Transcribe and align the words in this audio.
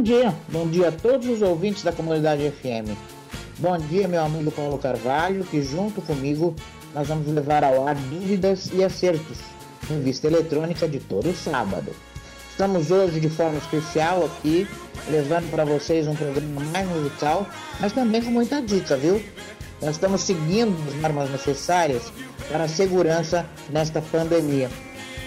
Bom 0.00 0.04
dia, 0.04 0.34
bom 0.48 0.66
dia 0.66 0.88
a 0.88 0.92
todos 0.92 1.28
os 1.28 1.42
ouvintes 1.42 1.82
da 1.82 1.92
comunidade 1.92 2.50
FM. 2.50 2.96
Bom 3.58 3.76
dia, 3.76 4.08
meu 4.08 4.24
amigo 4.24 4.50
Paulo 4.50 4.78
Carvalho, 4.78 5.44
que 5.44 5.62
junto 5.62 6.00
comigo 6.00 6.56
nós 6.94 7.06
vamos 7.06 7.26
levar 7.26 7.62
ao 7.62 7.86
ar 7.86 7.96
dúvidas 7.96 8.70
e 8.72 8.82
acertos, 8.82 9.36
revista 9.86 10.26
eletrônica 10.26 10.88
de 10.88 11.00
todo 11.00 11.36
sábado. 11.36 11.94
Estamos 12.50 12.90
hoje 12.90 13.20
de 13.20 13.28
forma 13.28 13.58
especial 13.58 14.24
aqui, 14.24 14.66
levando 15.10 15.50
para 15.50 15.66
vocês 15.66 16.08
um 16.08 16.16
programa 16.16 16.62
mais 16.72 16.88
musical, 16.88 17.46
mas 17.78 17.92
também 17.92 18.22
com 18.22 18.30
muita 18.30 18.62
dica, 18.62 18.96
viu? 18.96 19.22
Nós 19.82 19.96
estamos 19.96 20.22
seguindo 20.22 20.74
as 20.88 20.94
normas 20.94 21.30
necessárias 21.30 22.10
para 22.48 22.64
a 22.64 22.68
segurança 22.68 23.44
nesta 23.68 24.00
pandemia. 24.00 24.70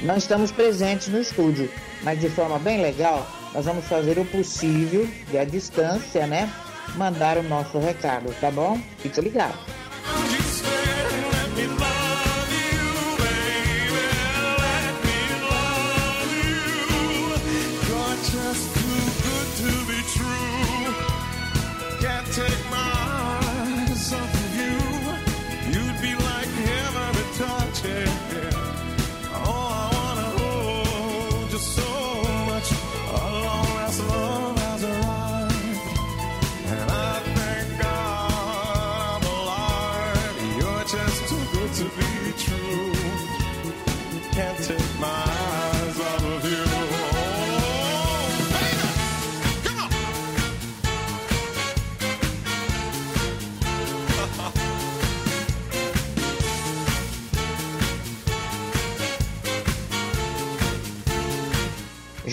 Não 0.02 0.18
estamos 0.18 0.52
presentes 0.52 1.10
no 1.10 1.22
estúdio, 1.22 1.70
mas 2.02 2.20
de 2.20 2.28
forma 2.28 2.58
bem 2.58 2.82
legal, 2.82 3.24
nós 3.54 3.66
vamos 3.66 3.86
fazer 3.86 4.18
o 4.18 4.26
possível 4.26 5.08
de 5.30 5.38
à 5.38 5.46
distância, 5.46 6.26
né? 6.26 6.52
Mandar 6.96 7.38
o 7.38 7.44
nosso 7.44 7.80
recado, 7.80 8.34
tá 8.40 8.50
bom? 8.50 8.80
Fica 8.98 9.22
ligado. 9.22 9.83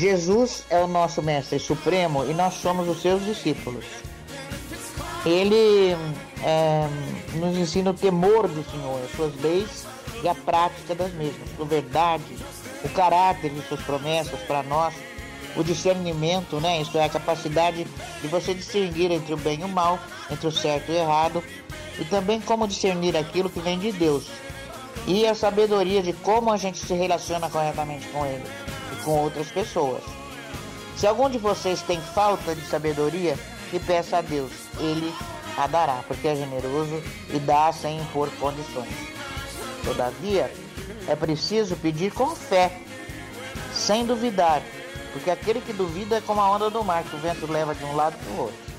Jesus 0.01 0.65
é 0.71 0.79
o 0.83 0.87
nosso 0.87 1.21
Mestre 1.21 1.59
Supremo 1.59 2.25
e 2.25 2.33
nós 2.33 2.55
somos 2.55 2.89
os 2.89 3.03
seus 3.03 3.23
discípulos. 3.23 3.85
Ele 5.27 5.95
é, 6.43 6.89
nos 7.35 7.55
ensina 7.55 7.91
o 7.91 7.95
temor 7.95 8.49
do 8.49 8.65
Senhor, 8.71 8.99
as 9.05 9.15
suas 9.15 9.39
leis 9.43 9.85
e 10.23 10.29
a 10.29 10.35
prática 10.35 10.95
das 10.95 11.13
mesmas, 11.13 11.51
a 11.61 11.65
verdade, 11.65 12.35
o 12.83 12.89
caráter 12.89 13.51
de 13.51 13.61
suas 13.69 13.83
promessas 13.83 14.41
para 14.41 14.63
nós, 14.63 14.95
o 15.55 15.63
discernimento, 15.63 16.59
né? 16.61 16.81
Isso 16.81 16.97
é 16.97 17.05
a 17.05 17.09
capacidade 17.11 17.87
de 18.23 18.29
você 18.29 18.55
discernir 18.55 19.11
entre 19.11 19.35
o 19.35 19.37
bem 19.37 19.61
e 19.61 19.65
o 19.65 19.69
mal, 19.69 19.99
entre 20.31 20.47
o 20.47 20.53
certo 20.53 20.91
e 20.91 20.95
o 20.95 20.99
errado, 20.99 21.45
e 21.99 22.07
também 22.07 22.41
como 22.41 22.67
discernir 22.67 23.15
aquilo 23.19 23.51
que 23.51 23.61
vem 23.61 23.79
de 23.79 23.93
Deus. 23.93 24.29
E 25.07 25.27
a 25.27 25.35
sabedoria 25.35 26.03
de 26.03 26.15
como 26.15 26.51
a 26.51 26.57
gente 26.57 26.79
se 26.79 26.95
relaciona 26.95 27.51
corretamente 27.51 28.09
com 28.09 28.25
Ele 28.25 28.45
com 29.05 29.13
outras 29.13 29.49
pessoas. 29.49 30.03
Se 30.97 31.07
algum 31.07 31.31
de 31.31 31.39
vocês 31.39 31.83
tem 31.83 32.01
falta 32.01 32.55
de 32.55 32.67
sabedoria, 32.67 33.39
que 33.71 33.79
peça 33.79 34.19
a 34.19 34.21
Deus, 34.21 34.53
Ele 34.79 35.13
a 35.57 35.67
dará, 35.67 36.05
porque 36.07 36.29
é 36.29 36.37
generoso 36.37 37.03
e 37.33 37.39
dá 37.39 37.73
sem 37.73 37.99
impor 37.99 38.29
condições. 38.39 38.93
Todavia, 39.85 40.53
é 41.09 41.17
preciso 41.17 41.77
pedir 41.77 42.13
com 42.13 42.35
fé, 42.35 42.71
sem 43.73 44.05
duvidar, 44.05 44.63
porque 45.13 45.31
aquele 45.31 45.61
que 45.61 45.73
duvida 45.73 46.17
é 46.17 46.21
como 46.21 46.41
a 46.41 46.51
onda 46.51 46.69
do 46.69 46.85
mar, 46.85 47.03
que 47.03 47.17
o 47.17 47.19
vento 47.19 47.51
leva 47.51 47.75
de 47.75 47.85
um 47.85 47.97
lado 47.97 48.17
para 48.19 48.33
o 48.35 48.41
outro. 48.43 48.71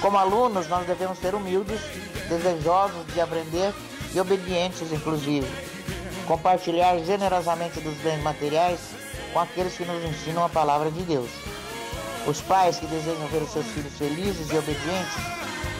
Como 0.00 0.18
alunos, 0.18 0.68
nós 0.68 0.86
devemos 0.86 1.18
ser 1.18 1.34
humildes, 1.34 1.80
desejosos 2.28 3.06
de 3.14 3.20
aprender 3.20 3.72
e 4.12 4.20
obedientes, 4.20 4.90
inclusive. 4.92 5.46
Compartilhar 6.26 6.98
generosamente 6.98 7.80
dos 7.80 7.94
bens 7.98 8.20
materiais 8.22 8.80
com 9.32 9.40
aqueles 9.40 9.76
que 9.76 9.84
nos 9.84 10.04
ensinam 10.04 10.44
a 10.44 10.48
palavra 10.48 10.90
de 10.90 11.02
Deus. 11.02 11.30
Os 12.26 12.40
pais 12.40 12.78
que 12.78 12.86
desejam 12.86 13.26
ver 13.28 13.42
os 13.42 13.50
seus 13.50 13.66
filhos 13.66 13.92
felizes 13.94 14.50
e 14.50 14.56
obedientes 14.56 15.14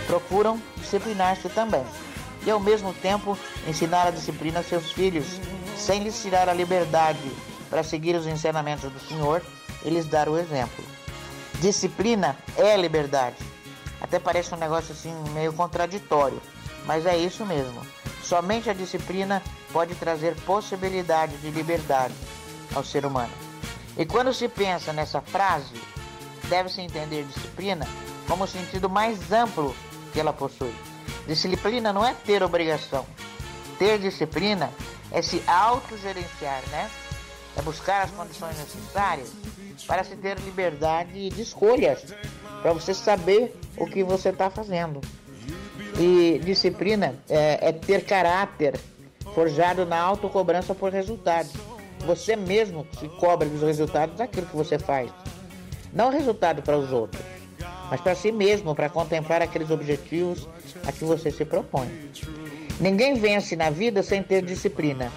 procuram 0.07 0.61
disciplinar-se 0.77 1.49
também. 1.51 1.85
E 2.45 2.51
ao 2.51 2.59
mesmo 2.59 2.93
tempo 2.95 3.39
ensinar 3.69 4.09
a 4.09 4.11
disciplina 4.11 4.61
a 4.61 4.65
seus 4.65 4.91
filhos, 4.91 5.27
sem 5.77 6.03
lhes 6.03 6.21
tirar 6.21 6.49
a 6.49 6.55
liberdade 6.55 7.31
para 7.71 7.85
seguir 7.85 8.17
os 8.17 8.27
ensinamentos 8.27 8.91
do 8.91 8.99
Senhor 9.01 9.43
e 9.85 9.91
lhes 9.91 10.07
dar 10.07 10.29
o 10.29 10.37
exemplo. 10.37 10.85
Disciplina 11.61 12.37
é 12.57 12.77
liberdade. 12.77 13.37
Até 14.01 14.19
parece 14.19 14.53
um 14.53 14.59
negócio 14.59 14.93
assim 14.93 15.15
meio 15.33 15.53
contraditório, 15.53 16.43
mas 16.85 17.07
é 17.07 17.17
isso 17.17 17.47
mesmo. 17.47 17.81
Somente 18.25 18.69
a 18.69 18.75
disciplina 18.75 19.41
pode 19.73 19.95
trazer 19.95 20.35
possibilidade 20.45 21.37
de 21.37 21.51
liberdade 21.51 22.15
ao 22.75 22.85
ser 22.85 23.05
humano. 23.05 23.33
E 23.97 24.07
quando 24.07 24.33
se 24.33 24.49
pensa 24.49 24.93
nessa 24.93 25.21
frase, 25.21 25.75
deve-se 26.49 26.81
entender 26.81 27.25
disciplina 27.25 27.87
como 28.27 28.45
o 28.45 28.47
sentido 28.47 28.89
mais 28.89 29.33
amplo 29.33 29.75
que 30.13 30.21
ela 30.21 30.33
possui. 30.33 30.75
Disciplina 31.27 31.93
não 31.93 32.05
é 32.05 32.15
ter 32.15 32.43
obrigação. 32.43 33.07
Ter 33.79 33.99
disciplina 33.99 34.71
é 35.11 35.21
se 35.23 35.43
autogerenciar, 35.47 36.63
né? 36.71 36.91
É 37.57 37.63
buscar 37.63 38.03
as 38.03 38.11
condições 38.11 38.57
necessárias 38.57 39.31
para 39.87 40.05
se 40.05 40.17
ter 40.17 40.39
liberdade 40.39 41.29
de 41.29 41.43
escolhas, 41.43 42.03
para 42.63 42.73
você 42.73 42.95
saber 42.95 43.55
o 43.77 43.87
que 43.87 44.03
você 44.03 44.31
está 44.31 44.49
fazendo. 44.49 45.01
E 45.99 46.41
disciplina 46.43 47.15
é, 47.29 47.69
é 47.69 47.73
ter 47.73 48.05
caráter 48.05 48.79
forjado 49.35 49.85
na 49.85 50.01
autocobrança 50.01 50.75
por 50.75 50.93
resultados. 50.93 51.53
Você 52.07 52.35
mesmo 52.35 52.87
se 52.99 53.09
cobra 53.09 53.49
dos 53.49 53.63
resultados 53.63 54.17
daquilo 54.17 54.47
que 54.47 54.57
você 54.57 54.79
faz. 54.79 55.11
Não 55.93 56.11
resultado 56.11 56.63
para 56.63 56.77
os 56.77 56.91
outros, 56.91 57.23
mas 57.91 58.01
para 58.01 58.15
si 58.15 58.33
mesmo, 58.33 58.75
para 58.75 58.89
contemplar 58.89 59.43
aqueles 59.43 59.71
objetivos 59.71 60.49
a 60.87 60.91
que 60.91 61.05
você 61.05 61.31
se 61.31 61.45
propõe. 61.45 61.89
Ninguém 62.81 63.15
vence 63.15 63.55
na 63.55 63.71
vida 63.71 64.03
sem 64.03 64.23
ter 64.23 64.43
disciplina. 64.43 65.13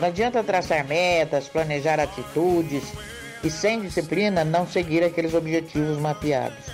Não 0.00 0.08
adianta 0.08 0.42
traçar 0.42 0.86
metas, 0.86 1.48
planejar 1.48 2.00
atitudes 2.00 2.84
e 3.42 3.50
sem 3.50 3.80
disciplina 3.80 4.44
não 4.44 4.66
seguir 4.66 5.04
aqueles 5.04 5.34
objetivos 5.34 5.98
mapeados. 5.98 6.64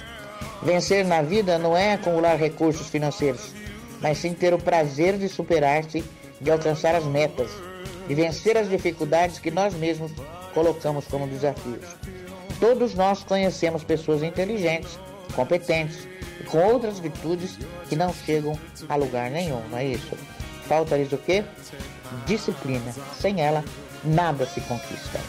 Vencer 0.62 1.04
na 1.04 1.22
vida 1.22 1.58
não 1.58 1.76
é 1.76 1.94
acumular 1.94 2.36
recursos 2.36 2.88
financeiros, 2.88 3.52
mas 4.00 4.18
sim 4.18 4.34
ter 4.34 4.54
o 4.54 4.58
prazer 4.58 5.16
de 5.18 5.28
superar-se, 5.28 6.04
de 6.40 6.50
alcançar 6.50 6.94
as 6.94 7.04
metas, 7.04 7.50
de 8.10 8.16
vencer 8.16 8.56
as 8.56 8.68
dificuldades 8.68 9.38
que 9.38 9.52
nós 9.52 9.72
mesmos 9.72 10.10
colocamos 10.52 11.06
como 11.06 11.28
desafios. 11.28 11.86
Todos 12.58 12.92
nós 12.92 13.22
conhecemos 13.22 13.84
pessoas 13.84 14.24
inteligentes, 14.24 14.98
competentes 15.32 16.08
e 16.40 16.42
com 16.42 16.58
outras 16.58 16.98
virtudes 16.98 17.56
que 17.88 17.94
não 17.94 18.12
chegam 18.12 18.58
a 18.88 18.96
lugar 18.96 19.30
nenhum, 19.30 19.62
não 19.70 19.78
é 19.78 19.84
isso? 19.84 20.10
Falta-lhes 20.66 21.12
o 21.12 21.18
quê? 21.18 21.44
Disciplina. 22.26 22.92
Sem 23.16 23.40
ela, 23.40 23.64
nada 24.02 24.44
se 24.44 24.60
conquista. 24.62 25.20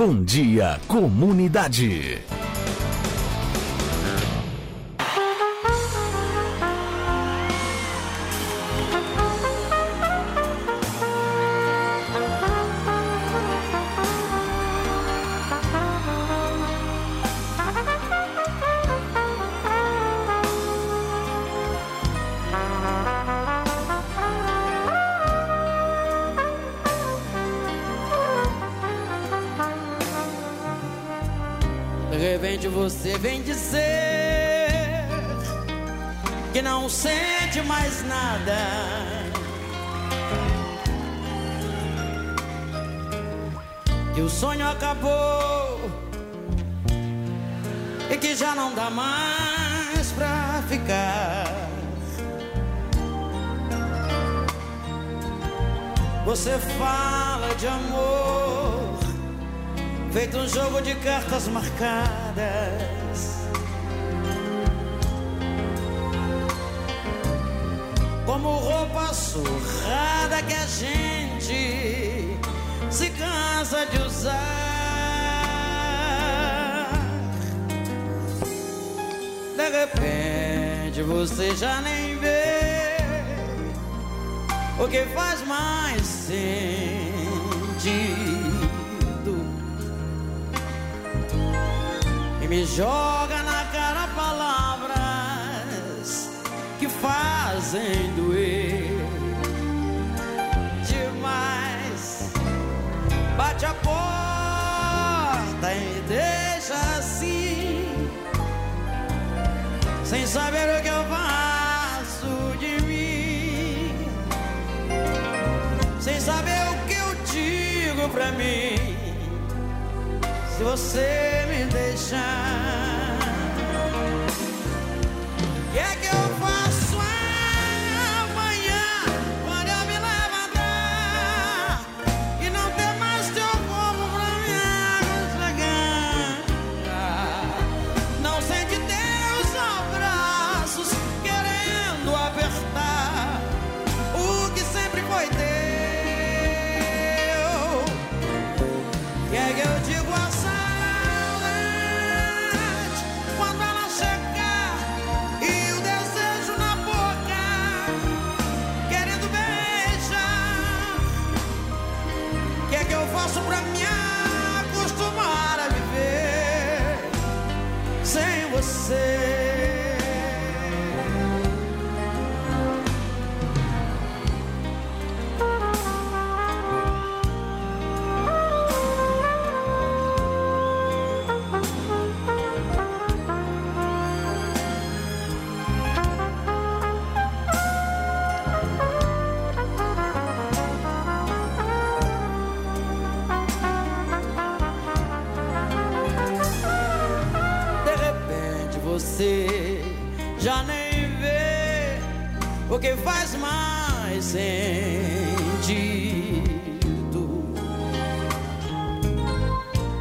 Bom 0.00 0.24
dia, 0.24 0.80
comunidade. 0.88 2.39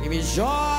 E 0.03 0.09
me 0.09 0.21
joga 0.21 0.78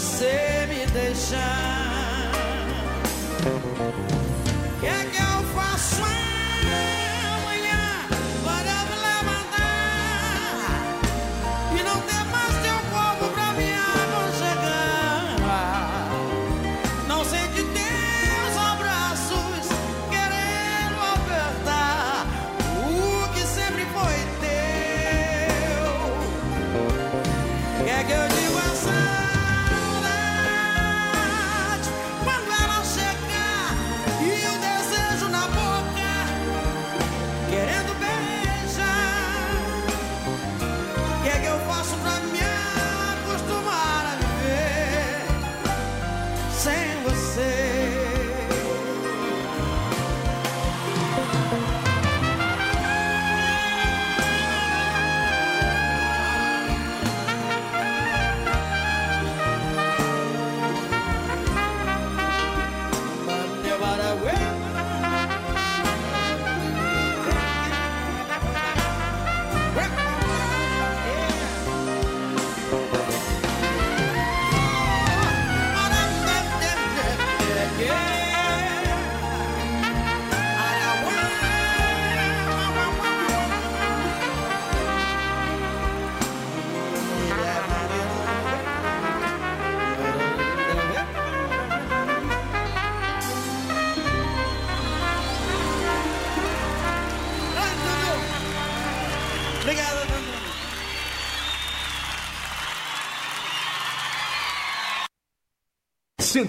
você 0.00 0.66
me 0.66 0.86
deixar. 0.86 1.79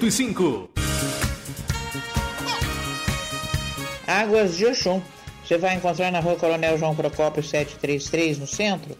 105. 0.02 0.70
Águas 4.08 4.58
de 4.58 4.66
Oxum. 4.66 5.00
Você 5.46 5.60
vai 5.60 5.76
encontrar 5.76 6.12
na 6.12 6.20
rua 6.20 6.36
Coronel 6.38 6.80
João 6.80 6.96
Procópio 6.96 7.44
733 7.44 8.40
no 8.40 8.48
centro. 8.48 8.98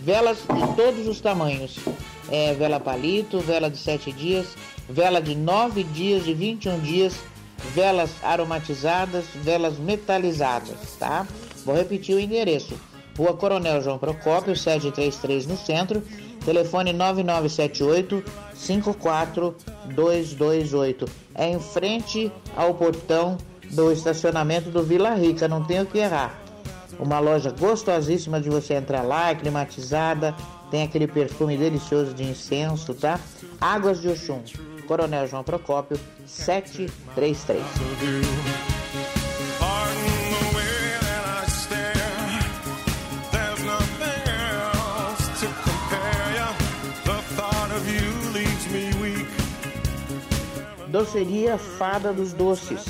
Velas 0.00 0.38
de 0.38 0.74
todos 0.74 1.06
os 1.06 1.20
tamanhos. 1.20 1.78
É, 2.28 2.54
vela 2.54 2.80
palito, 2.80 3.38
vela 3.38 3.70
de 3.70 3.78
7 3.78 4.10
dias, 4.10 4.48
vela 4.88 5.20
de 5.20 5.36
9 5.36 5.84
dias, 5.84 6.24
de 6.24 6.34
21 6.34 6.80
dias, 6.80 7.14
velas 7.74 8.10
aromatizadas, 8.22 9.24
velas 9.34 9.78
metalizadas, 9.78 10.96
tá? 10.98 11.26
Vou 11.64 11.74
repetir 11.74 12.14
o 12.14 12.20
endereço. 12.20 12.78
Rua 13.16 13.34
Coronel 13.34 13.80
João 13.80 13.96
Procópio, 13.98 14.54
733 14.54 15.46
no 15.46 15.56
centro, 15.56 16.02
telefone 16.44 16.92
9978 16.92 18.22
54228. 18.54 21.06
É 21.34 21.48
em 21.48 21.58
frente 21.58 22.30
ao 22.54 22.74
portão 22.74 23.38
do 23.70 23.90
estacionamento 23.90 24.70
do 24.70 24.82
Vila 24.82 25.14
Rica, 25.14 25.48
não 25.48 25.64
tem 25.64 25.80
o 25.80 25.86
que 25.86 25.96
errar. 25.98 26.38
Uma 26.98 27.18
loja 27.18 27.50
gostosíssima 27.50 28.40
de 28.40 28.48
você 28.48 28.74
entrar 28.74 29.02
lá, 29.02 29.30
é 29.30 29.34
climatizada, 29.34 30.34
tem 30.70 30.82
aquele 30.82 31.06
perfume 31.06 31.56
delicioso 31.56 32.14
de 32.14 32.24
incenso, 32.24 32.94
tá? 32.94 33.20
Águas 33.60 34.00
de 34.00 34.08
Oxum, 34.08 34.42
Coronel 34.86 35.26
João 35.26 35.42
Procópio, 35.44 35.98
733. 36.26 37.60
Pardon 39.58 39.94
the 40.30 40.56
way 40.56 40.98
that 41.00 41.24
I 41.26 41.46
stare. 41.50 41.92
There's 43.32 43.62
nothing 43.64 44.22
else 44.30 45.40
to 45.40 45.46
compare 45.66 46.28
ya. 46.36 46.48
The 47.04 47.20
thought 47.34 47.70
of 47.72 47.84
you 47.88 48.32
leaves 48.32 48.66
me 48.70 48.92
weak. 49.02 49.26
Doceria 50.90 51.58
Fada 51.58 52.12
dos 52.12 52.32
Doces. 52.32 52.84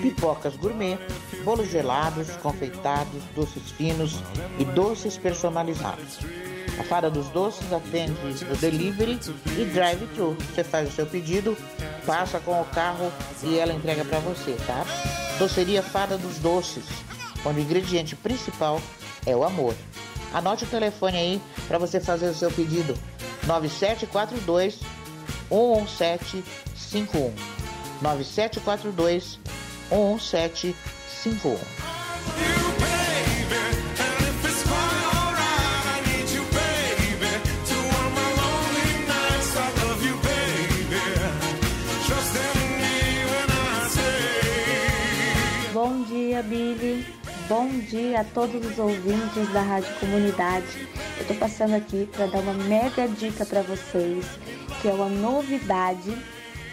Pipocas 0.00 0.56
gourmet, 0.56 0.98
bolos 1.44 1.68
gelados, 1.70 2.28
confeitados, 2.42 3.22
doces 3.34 3.70
finos 3.70 4.22
e 4.58 4.64
doces 4.64 5.16
personalizados. 5.16 6.18
A 6.78 6.82
Fada 6.82 7.10
dos 7.10 7.28
Doces 7.28 7.72
atende 7.72 8.44
o 8.50 8.56
delivery 8.56 9.18
e 9.58 9.64
drive-thru. 9.64 10.36
Você 10.52 10.64
faz 10.64 10.88
o 10.88 10.92
seu 10.92 11.06
pedido, 11.06 11.56
passa 12.04 12.40
com 12.40 12.60
o 12.60 12.64
carro 12.64 13.12
e 13.42 13.58
ela 13.58 13.72
entrega 13.72 14.04
para 14.04 14.18
você, 14.18 14.56
tá? 14.66 14.84
Doceria 15.38 15.82
Fada 15.82 16.18
dos 16.18 16.38
Doces, 16.38 16.84
onde 17.44 17.60
o 17.60 17.62
ingrediente 17.62 18.16
principal 18.16 18.80
é 19.24 19.36
o 19.36 19.44
amor. 19.44 19.74
Anote 20.32 20.64
o 20.64 20.68
telefone 20.68 21.16
aí 21.16 21.40
para 21.68 21.78
você 21.78 22.00
fazer 22.00 22.28
o 22.28 22.34
seu 22.34 22.50
pedido. 22.50 22.98
9742 23.46 24.80
11751. 25.50 27.32
9742 28.02 29.38
11751. 29.90 32.53
Dia, 46.34 46.42
Billy. 46.42 47.06
Bom 47.48 47.68
dia 47.68 48.22
a 48.22 48.24
todos 48.24 48.66
os 48.66 48.78
ouvintes 48.78 49.52
da 49.52 49.62
Rádio 49.62 49.94
Comunidade. 50.00 50.88
Eu 51.18 51.26
tô 51.28 51.34
passando 51.34 51.74
aqui 51.74 52.08
para 52.10 52.26
dar 52.26 52.40
uma 52.40 52.54
mega 52.54 53.06
dica 53.06 53.46
para 53.46 53.62
vocês, 53.62 54.26
que 54.82 54.88
é 54.88 54.92
uma 54.92 55.08
novidade. 55.08 56.10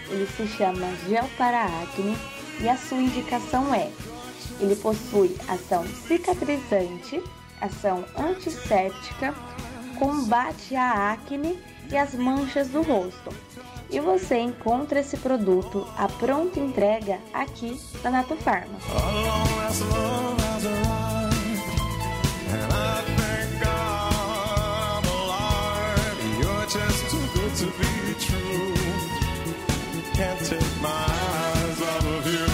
Ele 0.09 0.27
se 0.35 0.47
chama 0.47 0.87
Gel 1.07 1.29
para 1.37 1.65
Acne 1.65 2.17
e 2.59 2.67
a 2.67 2.75
sua 2.75 2.97
indicação 2.97 3.71
é: 3.73 3.91
ele 4.59 4.75
possui 4.75 5.37
ação 5.47 5.85
cicatrizante, 6.07 7.21
ação 7.59 8.03
antisséptica, 8.17 9.35
combate 9.99 10.75
à 10.75 11.11
acne 11.11 11.59
e 11.91 11.95
as 11.95 12.15
manchas 12.15 12.69
do 12.69 12.81
rosto. 12.81 13.29
E 13.91 13.99
você 13.99 14.39
encontra 14.39 15.01
esse 15.01 15.17
produto 15.17 15.85
à 15.97 16.07
pronta 16.07 16.59
entrega 16.59 17.19
aqui 17.33 17.77
na 18.01 18.09
Nato 18.09 18.37
Farma. 18.37 18.77
Alone 18.89 19.59
as 19.67 19.81
love 19.81 20.41
has 20.41 20.65
arrived, 20.65 21.61
and 22.53 22.71
I 22.71 23.03
thank 23.17 23.59
God 23.61 25.05
alive. 25.05 26.17
You're 26.39 26.67
just 26.67 27.09
too 27.11 27.27
good 27.33 27.53
to 27.57 27.65
be 27.77 28.15
true. 28.17 28.73
Can't 30.15 30.39
take 30.39 30.81
my 30.81 30.87
eyes 30.87 31.81
off 31.81 32.05
of 32.07 32.27
you. 32.31 32.47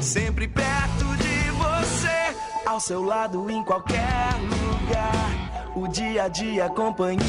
Sempre 0.00 0.46
perto 0.46 1.16
de 1.16 1.50
você, 1.50 2.34
ao 2.66 2.78
seu 2.78 3.02
lado 3.02 3.50
em 3.50 3.64
qualquer 3.64 4.32
lugar. 4.48 5.49
O 5.74 5.86
dia 5.86 6.24
a 6.24 6.28
dia, 6.28 6.68
companhia, 6.68 7.22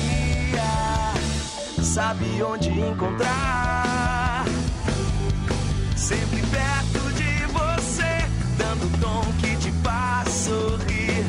sabe 1.81 2.25
onde 2.43 2.69
encontrar. 2.69 4.45
Sempre 5.95 6.41
perto 6.47 7.13
de 7.13 7.45
você, 7.53 8.25
dando 8.57 8.85
o 8.87 8.97
tom 8.99 9.21
que 9.39 9.55
te 9.57 9.71
faz 9.83 10.27
sorrir. 10.29 11.23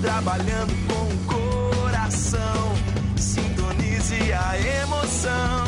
Trabalhando 0.00 0.74
com 0.86 1.04
o 1.12 1.80
coração, 1.82 2.74
sintonize 3.16 4.32
a 4.32 4.58
emoção. 4.82 5.66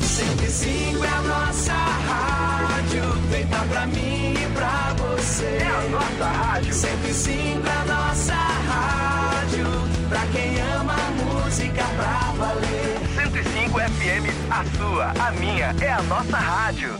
105 0.00 1.04
é 1.04 1.08
a 1.08 1.22
nossa 1.22 1.72
rádio, 1.72 3.02
feita 3.30 3.58
pra 3.68 3.86
mim 3.86 4.34
e 4.34 4.52
pra 4.54 4.94
você. 4.94 5.58
É 5.60 5.66
a 5.66 5.88
nossa 5.90 6.24
rádio. 6.24 6.72
105 6.72 7.66
é 7.66 7.72
a 7.72 7.84
nossa 7.84 8.34
rádio, 8.34 9.15
pra 10.08 10.26
quem 10.32 10.60
ama 10.60 10.96
música 11.22 11.84
pra 11.96 12.32
valer. 12.32 12.98
105 13.14 13.78
FM, 13.78 14.50
a 14.50 14.64
sua, 14.76 15.26
a 15.26 15.30
minha, 15.32 15.74
é 15.80 15.92
a 15.92 16.02
nossa 16.02 16.36
rádio. 16.36 16.94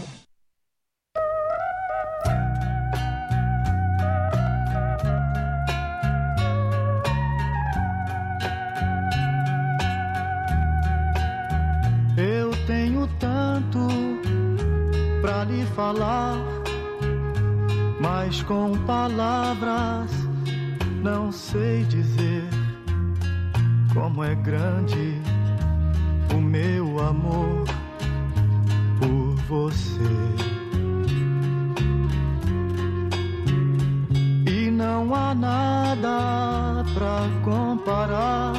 Eu 12.17 12.51
tenho 12.67 13.07
tanto 13.19 13.89
pra 15.21 15.45
lhe 15.45 15.67
falar, 15.75 16.39
mas 18.01 18.43
com 18.43 18.77
palavras 18.87 20.26
não 21.07 21.31
sei 21.31 21.85
dizer 21.85 22.43
como 23.95 24.25
é 24.25 24.35
grande 24.35 25.23
o 26.35 26.41
meu 26.41 26.99
amor 26.99 27.65
por 28.99 29.37
você. 29.47 30.03
E 34.51 34.69
não 34.69 35.15
há 35.15 35.33
nada 35.33 36.85
pra 36.93 37.21
comparar 37.45 38.55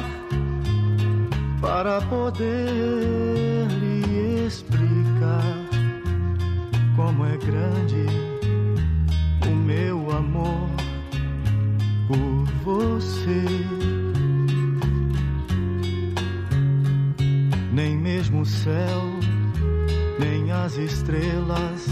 para 1.60 2.00
poder 2.00 3.68
lhe 3.78 4.46
explicar 4.46 5.54
como 6.96 7.26
é 7.26 7.36
grande 7.36 8.06
o 9.46 9.54
meu 9.54 10.10
amor 10.16 10.67
você. 12.68 13.44
Nem 17.72 17.96
mesmo 17.96 18.42
o 18.42 18.46
céu, 18.46 19.02
nem 20.18 20.52
as 20.52 20.76
estrelas, 20.76 21.86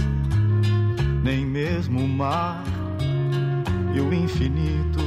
nem 1.22 1.46
mesmo 1.46 2.04
o 2.04 2.08
mar 2.08 2.62
e 3.94 4.00
o 4.00 4.12
infinito 4.12 5.00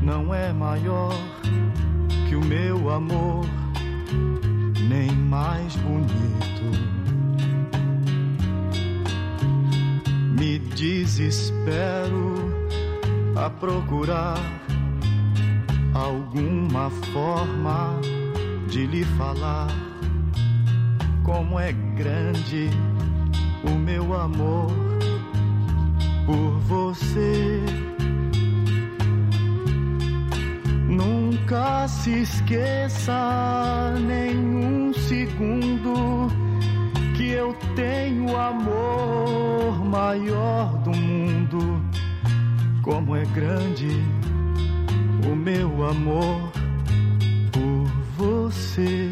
não 0.00 0.32
é 0.32 0.52
maior 0.52 1.14
que 2.28 2.36
o 2.36 2.44
meu 2.44 2.90
amor, 2.90 3.44
nem 4.88 5.10
mais 5.10 5.74
bonito. 5.76 6.22
Me 10.38 10.58
desespero 10.58 12.61
a 13.36 13.48
procurar 13.48 14.38
alguma 15.94 16.90
forma 17.12 18.00
de 18.68 18.86
lhe 18.86 19.04
falar 19.04 19.68
como 21.24 21.58
é 21.58 21.72
grande 21.72 22.70
o 23.64 23.70
meu 23.70 24.14
amor 24.14 24.70
por 26.26 26.58
você. 26.60 27.60
Nunca 30.88 31.88
se 31.88 32.22
esqueça 32.22 33.94
nenhum 34.06 34.92
segundo 34.92 36.28
que 37.16 37.30
eu 37.30 37.54
tenho 37.74 38.36
amor 38.36 39.84
maior 39.84 40.76
do 40.78 40.90
mundo. 40.90 41.82
Como 42.82 43.14
é 43.14 43.24
grande 43.26 43.88
o 45.24 45.36
meu 45.36 45.84
amor 45.84 46.52
por 47.52 47.86
você. 48.18 49.11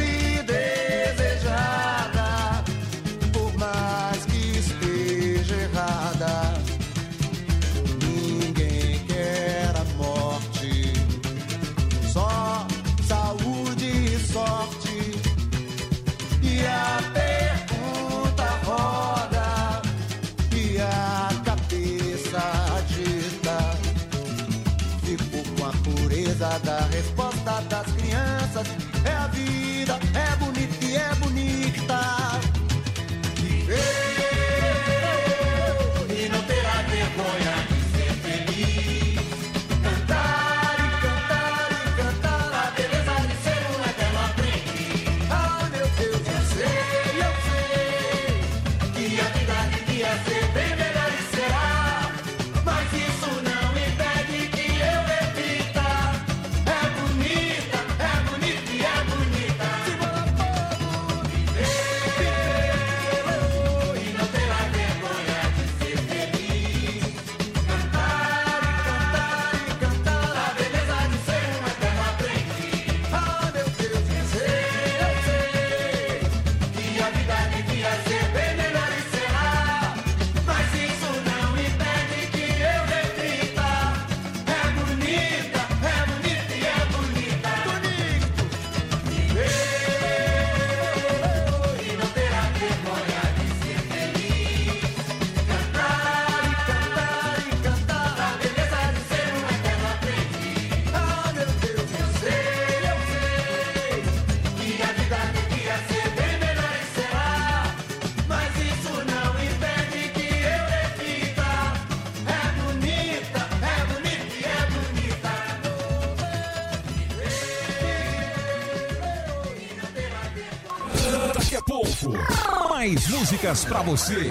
Músicas 123.41 123.65
pra 123.65 123.81
você. 123.81 124.29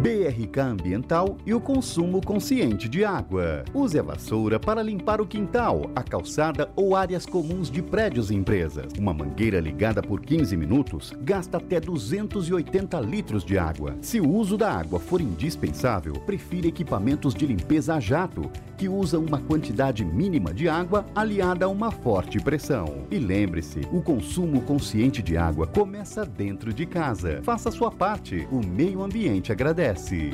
BRK 0.00 0.60
Ambiental 0.60 1.36
e 1.44 1.52
o 1.52 1.60
consumo 1.60 2.24
consciente 2.24 2.88
de 2.88 3.04
água. 3.04 3.64
Use 3.74 3.98
a 3.98 4.02
vassoura 4.02 4.58
para 4.58 4.82
limpar 4.82 5.20
o 5.20 5.26
quintal, 5.26 5.90
a 5.94 6.02
calçada 6.02 6.70
ou 6.74 6.96
áreas 6.96 7.26
comuns 7.26 7.70
de 7.70 7.82
prédios 7.82 8.30
e 8.30 8.34
empresas. 8.34 8.94
Uma 8.98 9.12
mangueira 9.12 9.60
ligada 9.60 10.02
por 10.02 10.22
15 10.22 10.56
minutos 10.56 11.12
gasta 11.20 11.58
até 11.58 11.78
280 11.78 12.98
litros 13.00 13.44
de 13.44 13.58
água. 13.58 13.94
Se 14.00 14.20
o 14.20 14.30
uso 14.30 14.56
da 14.56 14.72
água 14.72 14.98
for 14.98 15.20
indispensável, 15.20 16.14
prefira 16.14 16.66
equipamentos 16.66 17.34
de 17.34 17.44
limpeza 17.46 17.94
a 17.94 18.00
jato, 18.00 18.50
que 18.80 18.88
usam 18.88 19.22
uma 19.22 19.38
quantidade 19.38 20.02
mínima 20.02 20.54
de 20.54 20.66
água 20.66 21.04
aliada 21.14 21.66
a 21.66 21.68
uma 21.68 21.90
forte 21.90 22.40
pressão. 22.40 23.06
E 23.10 23.18
lembre-se, 23.18 23.80
o 23.92 24.00
consumo 24.00 24.62
consciente 24.62 25.22
de 25.22 25.36
água 25.36 25.66
começa 25.66 26.24
dentro 26.24 26.72
de 26.72 26.86
casa. 26.86 27.42
Faça 27.42 27.70
sua 27.70 27.90
parte, 27.90 28.48
o 28.50 28.64
meio 28.64 29.02
ambiente 29.02 29.52
agradece. 29.52 30.30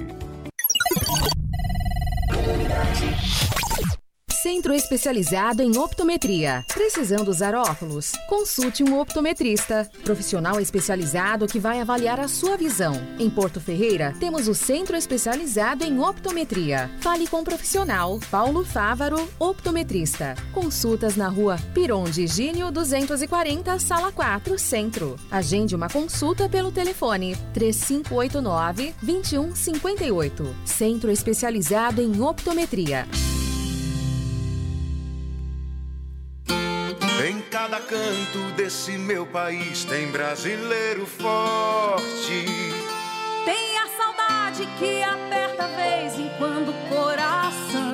Centro 4.56 4.72
especializado 4.72 5.62
em 5.62 5.76
optometria. 5.76 6.64
Precisando 6.72 7.28
usar 7.28 7.54
óculos? 7.54 8.12
Consulte 8.26 8.82
um 8.82 8.98
optometrista, 8.98 9.86
profissional 10.02 10.58
especializado 10.58 11.46
que 11.46 11.60
vai 11.60 11.78
avaliar 11.78 12.18
a 12.18 12.26
sua 12.26 12.56
visão. 12.56 12.94
Em 13.18 13.28
Porto 13.28 13.60
Ferreira, 13.60 14.14
temos 14.18 14.48
o 14.48 14.54
Centro 14.54 14.96
especializado 14.96 15.84
em 15.84 16.00
optometria. 16.00 16.90
Fale 17.00 17.26
com 17.26 17.40
o 17.40 17.44
profissional 17.44 18.18
Paulo 18.30 18.64
Fávaro, 18.64 19.28
optometrista. 19.38 20.34
Consultas 20.54 21.16
na 21.16 21.28
rua 21.28 21.58
Piron 21.74 22.04
de 22.04 22.26
Gínio 22.26 22.70
240, 22.70 23.78
sala 23.78 24.10
4, 24.10 24.58
Centro. 24.58 25.16
Agende 25.30 25.76
uma 25.76 25.90
consulta 25.90 26.48
pelo 26.48 26.72
telefone 26.72 27.36
3589 27.52 28.94
2158. 29.02 30.56
Centro 30.64 31.10
especializado 31.10 32.00
em 32.00 32.22
optometria. 32.22 33.06
Cada 37.68 37.80
canto 37.80 38.52
desse 38.54 38.92
meu 38.92 39.26
país 39.26 39.84
tem 39.84 40.06
brasileiro 40.12 41.04
forte. 41.04 42.44
Tem 43.44 43.78
a 43.78 43.88
saudade 43.88 44.68
que 44.78 45.02
aperta 45.02 45.66
vez 45.74 46.14
em 46.14 46.28
quando 46.38 46.68
o 46.68 46.88
coração. 46.88 47.92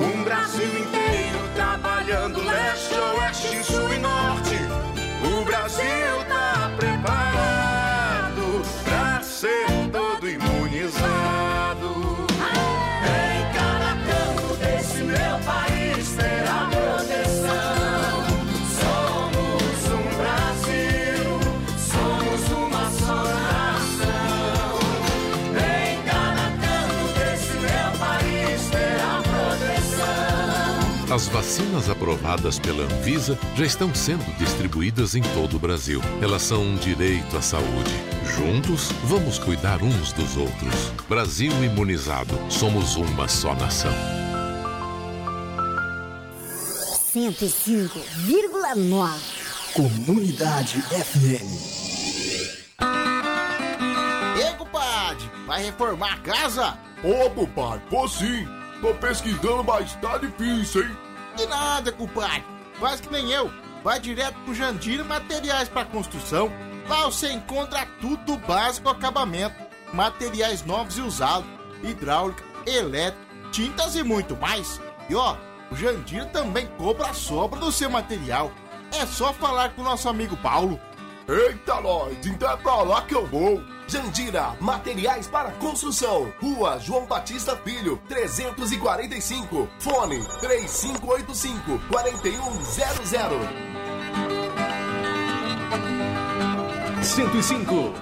Um 0.00 0.24
Brasil 0.24 0.66
inteiro 0.66 1.38
trabalhando 1.54 2.42
leste, 2.42 2.94
oeste, 2.94 3.64
sul 3.64 3.85
As 31.16 31.26
vacinas 31.28 31.88
aprovadas 31.88 32.58
pela 32.58 32.84
Anvisa 32.84 33.38
já 33.54 33.64
estão 33.64 33.94
sendo 33.94 34.22
distribuídas 34.36 35.14
em 35.14 35.22
todo 35.22 35.56
o 35.56 35.58
Brasil. 35.58 36.02
Elas 36.20 36.42
são 36.42 36.62
um 36.62 36.76
direito 36.76 37.38
à 37.38 37.40
saúde. 37.40 37.94
Juntos, 38.36 38.92
vamos 39.04 39.38
cuidar 39.38 39.82
uns 39.82 40.12
dos 40.12 40.36
outros. 40.36 40.90
Brasil 41.08 41.50
imunizado. 41.64 42.38
Somos 42.50 42.96
uma 42.96 43.26
só 43.28 43.54
nação. 43.54 43.94
105,9. 47.14 49.08
Comunidade 49.72 50.82
FM. 50.82 51.48
Ei, 54.38 54.52
compadre, 54.58 55.30
vai 55.46 55.64
reformar 55.64 56.12
a 56.12 56.18
casa? 56.18 56.76
Ô, 57.02 57.30
compadre, 57.30 57.80
vou 57.90 58.06
sim. 58.06 58.46
Tô 58.82 58.92
pesquisando, 58.96 59.64
mas 59.64 59.94
tá 59.94 60.18
difícil, 60.18 60.82
hein? 60.82 61.05
De 61.36 61.46
nada, 61.46 61.92
compadre. 61.92 62.44
Faz 62.80 63.00
que 63.00 63.10
nem 63.10 63.30
eu. 63.30 63.52
Vai 63.84 64.00
direto 64.00 64.34
pro 64.44 64.54
Jandira 64.54 65.04
Materiais 65.04 65.68
para 65.68 65.84
Construção. 65.84 66.50
Lá 66.88 67.04
você 67.04 67.30
encontra 67.30 67.86
tudo 68.00 68.38
básico 68.38 68.88
acabamento. 68.88 69.54
Materiais 69.92 70.64
novos 70.64 70.96
e 70.96 71.02
usados. 71.02 71.48
Hidráulica, 71.82 72.42
elétrica, 72.66 73.26
tintas 73.52 73.94
e 73.94 74.02
muito 74.02 74.36
mais. 74.36 74.80
E 75.08 75.14
ó, 75.14 75.36
o 75.70 75.76
Jandira 75.76 76.24
também 76.26 76.66
cobra 76.78 77.08
a 77.08 77.14
sobra 77.14 77.60
do 77.60 77.70
seu 77.70 77.90
material. 77.90 78.50
É 78.92 79.04
só 79.04 79.32
falar 79.32 79.74
com 79.74 79.82
o 79.82 79.84
nosso 79.84 80.08
amigo 80.08 80.36
Paulo. 80.38 80.80
Eita, 81.28 81.80
nós, 81.80 82.24
então 82.24 82.52
é 82.52 82.56
pra 82.56 82.82
lá 82.82 83.02
que 83.02 83.14
eu 83.14 83.26
vou. 83.26 83.60
Jandira, 83.88 84.54
materiais 84.60 85.26
para 85.26 85.50
construção. 85.52 86.32
Rua 86.40 86.78
João 86.78 87.04
Batista 87.04 87.56
Filho, 87.56 88.00
345. 88.08 89.68
Fone 89.80 90.24
3585 90.40 91.80
4100. 91.88 93.66
105. 97.02 97.92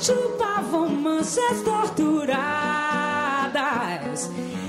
Chupavam 0.00 0.88
manchas 0.88 1.62
torturadas. 1.62 2.30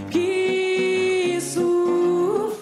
Que 0.10 1.40
sufoco 1.40 2.60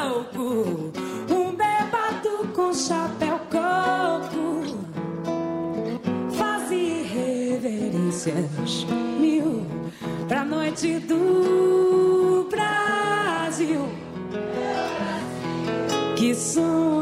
louco, 0.00 0.92
um 1.30 1.52
bêbado 1.54 2.48
com 2.54 2.72
chapéu 2.72 3.38
coco 3.50 4.78
fazia 6.32 7.04
reverências 7.04 8.86
mil 9.20 9.66
pra 10.26 10.44
noite 10.44 10.98
do 11.00 12.48
Brasil 12.50 13.88
que 16.16 16.34
sonha 16.34 16.95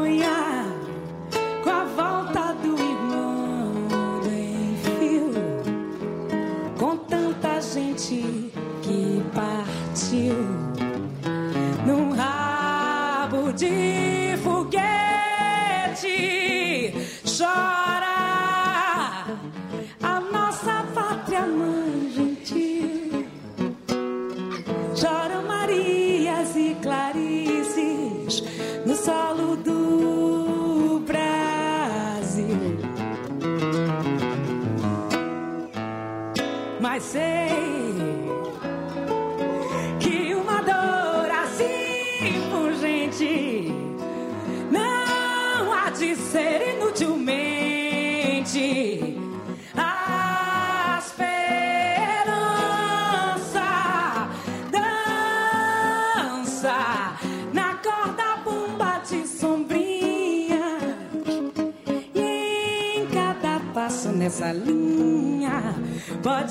deep. 13.57 14.14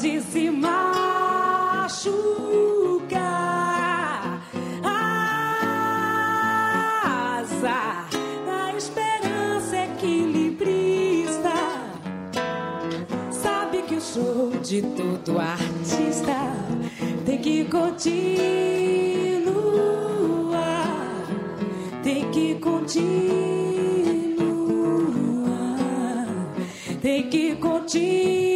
Pode 0.05 0.21
se 0.21 0.51
machucar 0.51 0.85
a 4.85 4.99
asa. 7.39 8.07
Da 8.45 8.75
esperança 8.77 9.77
equilibrista 9.79 11.55
sabe 13.31 13.81
que 13.83 13.95
o 13.95 14.01
show 14.01 14.51
de 14.63 14.83
todo 14.83 15.39
artista. 15.39 16.53
Tem 17.25 17.39
que 17.39 17.65
continuar. 17.65 18.05
Tem 22.03 22.31
que 22.31 22.57
continuar. 22.57 23.15
Tem 27.01 27.31
que 27.31 27.57
continuar 27.57 28.54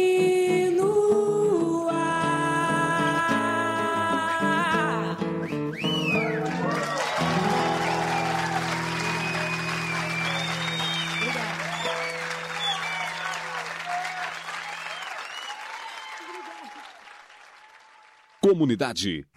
Comunidade. 18.69 19.28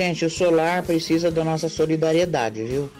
Gente, 0.00 0.24
o 0.24 0.30
solar 0.30 0.82
precisa 0.82 1.30
da 1.30 1.44
nossa 1.44 1.68
solidariedade, 1.68 2.64
viu? 2.64 2.90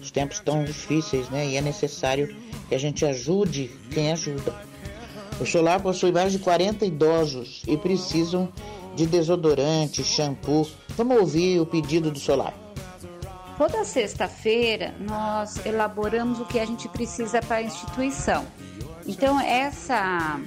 Os 0.00 0.10
tempos 0.10 0.38
estão 0.38 0.64
difíceis, 0.64 1.30
né? 1.30 1.46
E 1.46 1.56
é 1.56 1.60
necessário 1.60 2.34
que 2.68 2.74
a 2.74 2.78
gente 2.78 3.06
ajude 3.06 3.70
quem 3.92 4.10
ajuda. 4.10 4.52
O 5.40 5.46
solar 5.46 5.80
possui 5.80 6.10
mais 6.10 6.32
de 6.32 6.40
40 6.40 6.84
idosos 6.84 7.62
e 7.64 7.76
precisam 7.76 8.52
de 8.96 9.06
desodorante, 9.06 10.02
shampoo. 10.02 10.68
Vamos 10.96 11.16
ouvir 11.16 11.60
o 11.60 11.64
pedido 11.64 12.10
do 12.10 12.18
solar. 12.18 12.54
Toda 13.56 13.84
sexta-feira 13.84 14.92
nós 14.98 15.64
elaboramos 15.64 16.40
o 16.40 16.44
que 16.44 16.58
a 16.58 16.66
gente 16.66 16.88
precisa 16.88 17.40
para 17.40 17.58
a 17.58 17.62
instituição. 17.62 18.44
Então 19.06 19.38
essa 19.38 20.40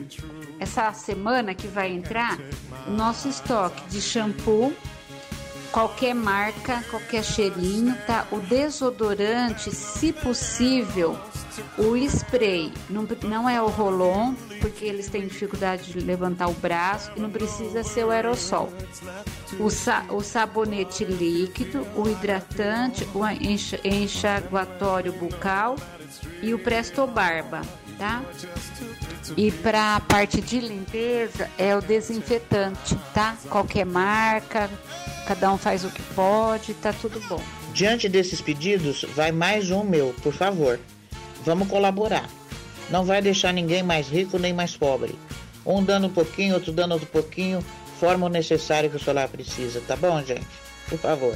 essa 0.59 0.91
semana 0.91 1.55
que 1.55 1.67
vai 1.67 1.89
entrar, 1.89 2.37
o 2.85 2.91
nosso 2.91 3.29
estoque 3.29 3.81
de 3.87 4.01
shampoo, 4.01 4.73
qualquer 5.73 6.13
marca, 6.13 6.83
qualquer 6.91 7.23
cheirinho, 7.23 7.97
tá? 8.05 8.27
O 8.31 8.39
desodorante, 8.39 9.73
se 9.75 10.13
possível, 10.13 11.17
o 11.77 11.97
spray, 11.97 12.71
não, 12.87 13.07
não 13.23 13.49
é 13.49 13.59
o 13.59 13.67
rolon, 13.67 14.35
porque 14.61 14.85
eles 14.85 15.09
têm 15.09 15.27
dificuldade 15.27 15.91
de 15.91 15.99
levantar 15.99 16.47
o 16.47 16.53
braço 16.53 17.11
e 17.15 17.19
não 17.19 17.29
precisa 17.29 17.83
ser 17.83 18.05
o 18.05 18.11
aerossol. 18.11 18.71
O, 19.59 19.69
sa 19.71 20.05
o 20.09 20.21
sabonete 20.21 21.03
líquido, 21.03 21.85
o 21.95 22.07
hidratante, 22.07 23.07
o 23.13 23.27
enxa 23.27 23.79
enxaguatório 23.83 25.11
bucal 25.11 25.75
e 26.41 26.53
o 26.53 26.59
Presto 26.59 27.07
Barba, 27.07 27.61
tá? 27.97 28.21
E 29.35 29.51
para 29.51 29.95
a 29.95 29.99
parte 29.99 30.39
de 30.39 30.59
limpeza 30.59 31.49
é 31.57 31.75
o 31.75 31.81
desinfetante, 31.81 32.95
tá? 33.13 33.35
Qualquer 33.49 33.85
marca, 33.85 34.69
cada 35.25 35.51
um 35.51 35.57
faz 35.57 35.83
o 35.83 35.89
que 35.89 36.01
pode, 36.13 36.73
tá 36.75 36.93
tudo 36.93 37.19
bom. 37.27 37.41
Diante 37.73 38.07
desses 38.07 38.41
pedidos, 38.41 39.05
vai 39.15 39.31
mais 39.31 39.71
um 39.71 39.83
meu, 39.83 40.13
por 40.21 40.33
favor. 40.33 40.79
Vamos 41.43 41.67
colaborar. 41.67 42.29
Não 42.89 43.03
vai 43.03 43.21
deixar 43.21 43.51
ninguém 43.51 43.81
mais 43.81 44.07
rico 44.07 44.37
nem 44.37 44.53
mais 44.53 44.75
pobre. 44.75 45.15
Um 45.65 45.83
dando 45.83 46.07
um 46.07 46.13
pouquinho, 46.13 46.55
outro 46.55 46.71
dando 46.71 46.91
outro 46.91 47.07
pouquinho, 47.07 47.63
forma 47.99 48.25
o 48.25 48.29
necessário 48.29 48.89
que 48.89 48.97
o 48.97 48.99
solar 48.99 49.27
precisa, 49.29 49.81
tá 49.87 49.95
bom, 49.95 50.21
gente? 50.23 50.45
Por 50.89 50.99
favor. 50.99 51.35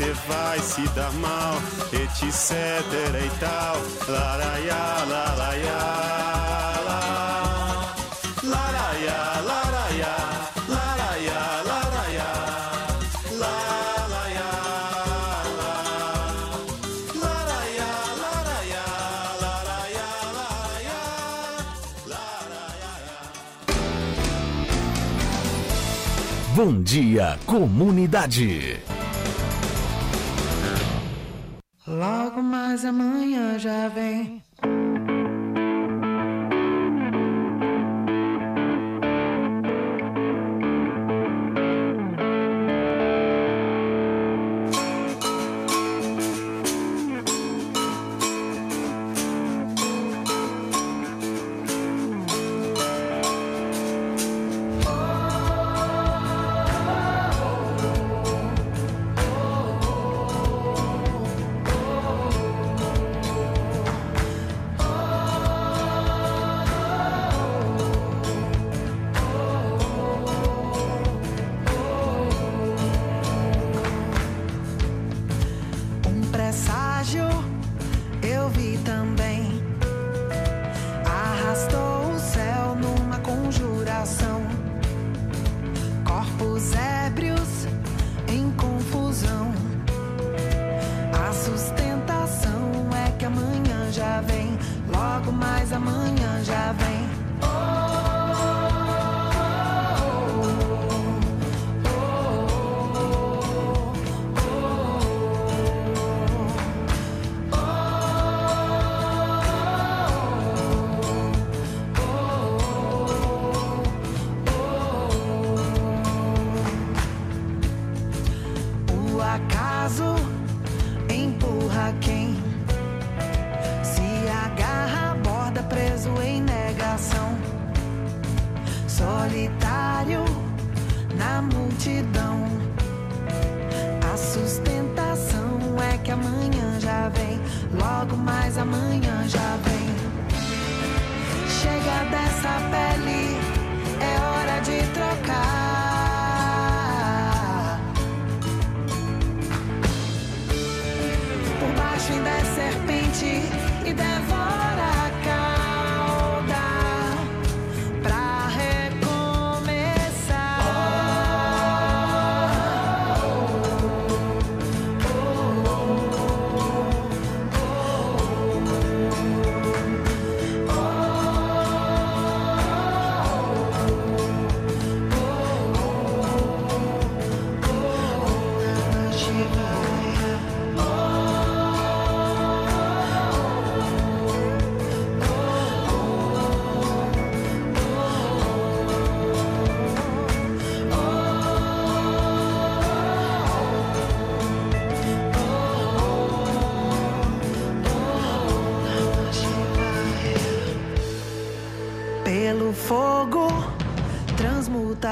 Você 0.00 0.12
vai 0.26 0.58
se 0.60 0.88
dar 0.94 1.12
mal, 1.12 1.56
etc 1.92 2.32
e 3.22 3.38
tal. 3.38 3.76
Laraiá, 4.08 5.04
laraiá. 5.06 6.10
Bom 26.56 26.82
dia, 26.82 27.38
comunidade. 27.46 28.80
Logo 31.90 32.40
mais 32.40 32.84
amanhã 32.84 33.58
já 33.58 33.88
vem. 33.88 34.40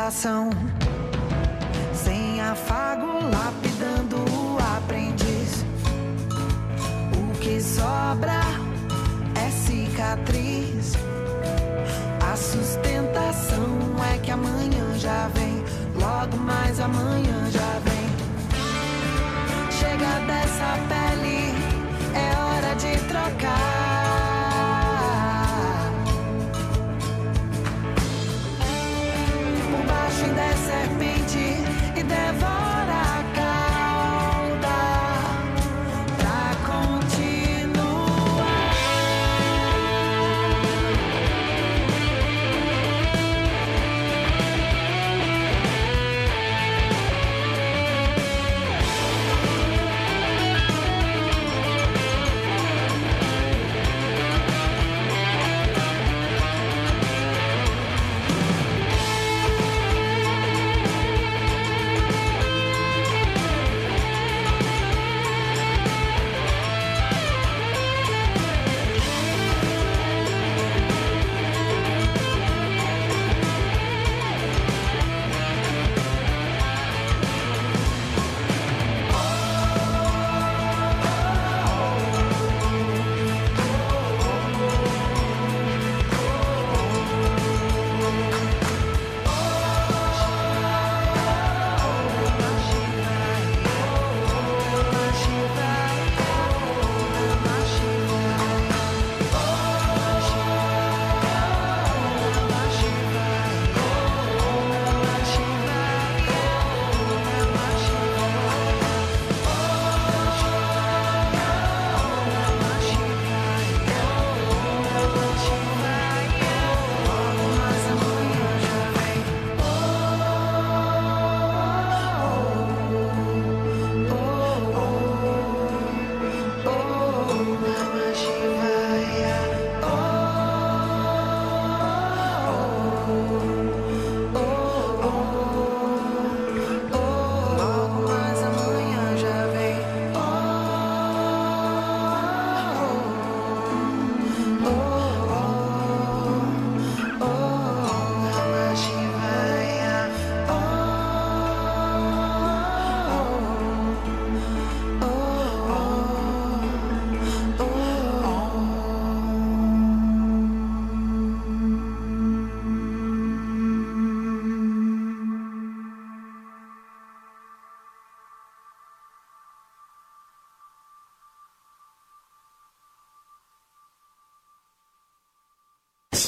Transmutação. 0.09 0.58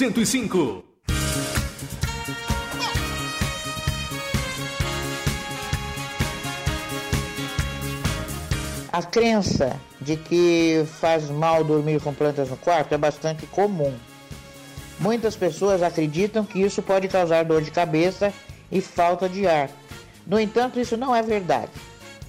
105. 0.01 0.83
A 8.91 9.03
crença 9.03 9.79
de 10.01 10.17
que 10.17 10.87
faz 10.87 11.29
mal 11.29 11.63
dormir 11.63 12.01
com 12.01 12.15
plantas 12.15 12.49
no 12.49 12.57
quarto 12.57 12.95
é 12.95 12.97
bastante 12.97 13.45
comum. 13.45 13.95
Muitas 14.99 15.37
pessoas 15.37 15.83
acreditam 15.83 16.47
que 16.47 16.63
isso 16.63 16.81
pode 16.81 17.07
causar 17.07 17.45
dor 17.45 17.61
de 17.61 17.71
cabeça 17.71 18.33
e 18.73 18.81
falta 18.81 19.29
de 19.29 19.47
ar. 19.47 19.69
No 20.27 20.41
entanto, 20.41 20.81
isso 20.81 20.97
não 20.97 21.15
é 21.15 21.21
verdade. 21.21 21.73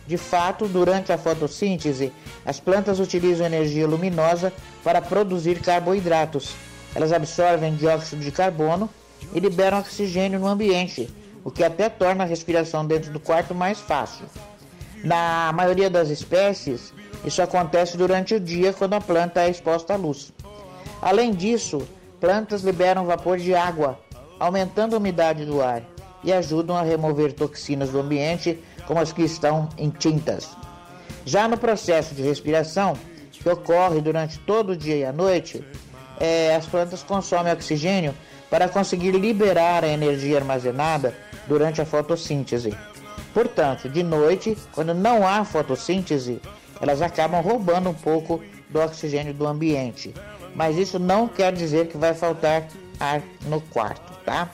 De 0.06 0.18
fato, 0.18 0.68
durante 0.68 1.14
a 1.14 1.18
fotossíntese, 1.18 2.12
as 2.46 2.60
plantas 2.60 3.00
utilizam 3.00 3.46
energia 3.46 3.88
luminosa 3.88 4.52
para 4.84 5.02
produzir 5.02 5.62
carboidratos, 5.62 6.54
elas 6.94 7.12
absorvem 7.12 7.76
dióxido 7.76 8.22
de 8.22 8.32
carbono 8.32 8.90
e 9.34 9.40
liberam 9.40 9.80
oxigênio 9.80 10.40
no 10.40 10.48
ambiente, 10.48 11.10
o 11.44 11.52
que 11.52 11.64
até 11.64 11.90
torna 11.90 12.24
a 12.24 12.28
respiração 12.28 12.86
dentro 12.86 13.12
do 13.12 13.20
quarto 13.20 13.56
mais 13.56 13.80
fácil. 13.80 14.26
Na 15.04 15.52
maioria 15.54 15.90
das 15.90 16.10
espécies, 16.10 16.94
isso 17.26 17.42
acontece 17.42 17.98
durante 17.98 18.36
o 18.36 18.40
dia 18.40 18.74
quando 18.74 18.94
a 18.94 19.02
planta 19.02 19.42
é 19.42 19.50
exposta 19.50 19.94
à 19.94 19.98
luz. 19.98 20.32
Além 21.02 21.32
disso, 21.32 21.88
plantas 22.20 22.62
liberam 22.62 23.06
vapor 23.06 23.38
de 23.38 23.56
água, 23.56 24.00
aumentando 24.40 24.96
a 24.96 25.00
umidade 25.00 25.46
do 25.46 25.62
ar 25.62 25.84
e 26.24 26.32
ajudam 26.32 26.78
a 26.78 26.84
remover 26.84 27.34
toxinas 27.34 27.90
do 27.90 28.00
ambiente, 28.00 28.60
como 28.86 29.00
as 29.00 29.12
que 29.12 29.24
estão 29.24 29.70
em 29.78 29.90
tintas. 29.90 30.50
Já 31.26 31.48
no 31.48 31.58
processo 31.58 32.14
de 32.14 32.22
respiração, 32.22 32.96
que 33.42 33.50
ocorre 33.50 34.02
durante 34.02 34.38
todo 34.40 34.72
o 34.72 34.78
dia 34.78 34.98
e 34.98 35.06
a 35.06 35.12
noite, 35.12 35.66
eh, 36.22 36.56
as 36.56 36.68
plantas 36.68 37.02
consomem 37.02 37.52
oxigênio 37.52 38.14
para 38.48 38.70
conseguir 38.70 39.12
liberar 39.12 39.84
a 39.84 39.88
energia 39.88 40.38
armazenada 40.38 41.16
durante 41.48 41.82
a 41.82 41.86
fotossíntese. 41.86 42.78
Portanto, 43.34 43.90
de 43.90 44.04
noite, 44.04 44.56
quando 44.72 44.94
não 44.94 45.28
há 45.28 45.44
fotossíntese, 45.44 46.40
elas 46.80 47.02
acabam 47.02 47.42
roubando 47.42 47.90
um 47.90 47.94
pouco 47.94 48.40
do 48.70 48.80
oxigênio 48.80 49.34
do 49.34 49.48
ambiente. 49.48 50.14
Mas 50.54 50.78
isso 50.78 51.00
não 51.00 51.28
quer 51.28 51.54
dizer 51.54 51.88
que 51.88 51.98
vai 51.98 52.14
faltar 52.14 52.68
ar 53.00 53.24
no 53.48 53.60
quarto, 53.60 54.14
tá? 54.24 54.50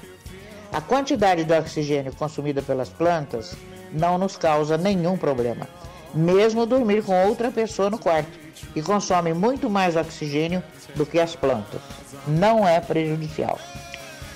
A 0.71 0.79
quantidade 0.79 1.43
de 1.43 1.53
oxigênio 1.53 2.13
consumida 2.15 2.61
pelas 2.61 2.87
plantas 2.87 3.55
não 3.91 4.17
nos 4.17 4.37
causa 4.37 4.77
nenhum 4.77 5.17
problema, 5.17 5.67
mesmo 6.13 6.65
dormir 6.65 7.03
com 7.03 7.27
outra 7.27 7.51
pessoa 7.51 7.89
no 7.89 7.97
quarto, 7.97 8.46
que 8.73 8.81
consome 8.81 9.33
muito 9.33 9.69
mais 9.69 9.95
oxigênio 9.95 10.63
do 10.95 11.05
que 11.05 11.19
as 11.19 11.35
plantas. 11.35 11.81
Não 12.27 12.67
é 12.67 12.79
prejudicial. 12.79 13.59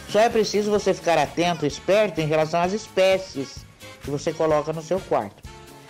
Só 0.10 0.20
é 0.20 0.30
preciso 0.30 0.72
você 0.72 0.94
ficar 0.94 1.18
atento 1.18 1.66
e 1.66 1.68
esperto 1.68 2.20
em 2.20 2.28
relação 2.28 2.62
às 2.62 2.74
espécies 2.74 3.66
que 4.04 4.10
você 4.10 4.34
coloca 4.34 4.74
no 4.74 4.82
seu 4.82 5.00
quarto. 5.00 5.42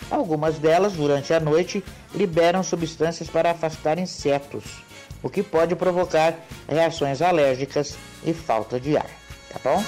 Algumas 0.10 0.60
delas, 0.60 0.94
durante 0.94 1.34
a 1.34 1.40
noite, 1.40 1.84
liberam 2.14 2.62
substâncias 2.62 3.30
para 3.30 3.52
afastar 3.52 3.98
insetos, 3.98 4.84
o 5.24 5.30
que 5.30 5.42
pode 5.42 5.76
provocar 5.76 6.36
reações 6.68 7.22
alérgicas 7.22 7.98
e 8.24 8.34
falta 8.34 8.80
de 8.80 8.98
ar. 8.98 9.10
Tá 9.50 9.60
bom? 9.64 9.84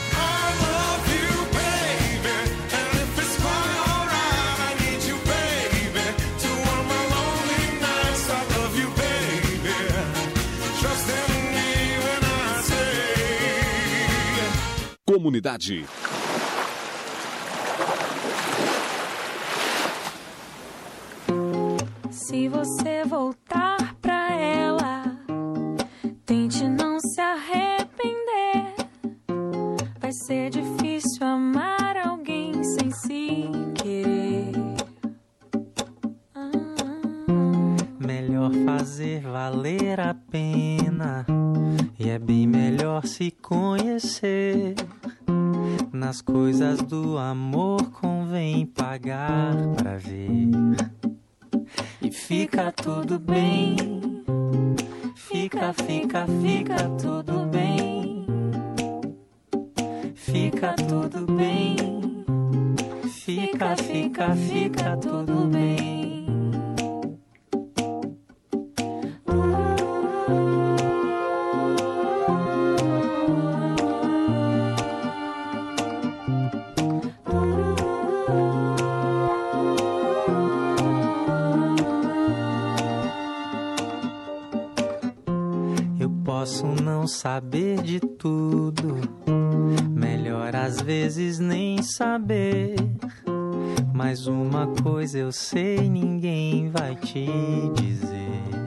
Comunidade. 15.14 15.86
Se 22.10 22.48
você 22.50 23.06
voltar 23.06 23.96
pra 24.02 24.34
ela, 24.34 25.04
tente 26.26 26.68
não 26.68 27.00
se 27.00 27.22
arrepender. 27.22 28.74
Vai 30.00 30.12
ser 30.12 30.50
difícil 30.50 31.28
amar 31.28 31.96
alguém 31.96 32.64
sem 32.64 32.90
se 32.90 33.52
querer. 33.76 34.52
Melhor 38.00 38.52
fazer 38.66 39.22
valer 39.22 40.00
a 40.00 40.16
pena. 40.16 41.24
E 42.00 42.10
é 42.10 42.20
bem 42.20 42.46
melhor 42.46 43.06
se 43.06 43.32
conhecer. 43.32 44.76
Nas 45.92 46.22
coisas 46.22 46.82
do 46.82 47.18
amor 47.18 47.92
convém 47.92 48.66
pagar 48.66 49.56
pra 49.76 49.98
ver. 49.98 50.50
E 52.02 52.12
fica 52.12 52.72
tudo 52.72 53.20
bem. 53.20 53.78
Fica, 55.16 55.74
fica, 55.74 56.26
fica 56.42 56.90
tudo 57.02 57.46
bem. 57.46 58.26
Fica 60.16 60.74
tudo 60.74 61.26
bem. 61.34 62.26
Fica, 63.10 63.76
fica, 63.78 64.36
fica 64.36 64.98
tudo 64.98 65.48
bem. 65.48 66.23
Saber 87.24 87.82
de 87.82 88.02
tudo, 88.02 88.98
melhor 89.90 90.54
às 90.58 90.82
vezes 90.82 91.40
nem 91.40 91.82
saber. 91.82 92.76
Mas 93.94 94.28
uma 94.28 94.68
coisa 94.84 95.20
eu 95.20 95.32
sei, 95.32 95.88
ninguém 95.88 96.70
vai 96.70 96.98
te 96.98 97.26
dizer. 97.76 98.63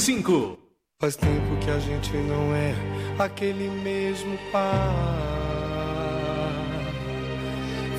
105. 0.00 0.58
Faz 0.98 1.16
tempo 1.16 1.56
que 1.60 1.70
a 1.70 1.78
gente 1.78 2.10
não 2.16 2.54
é 2.54 2.74
aquele 3.18 3.68
mesmo 3.68 4.38
par. 4.50 4.94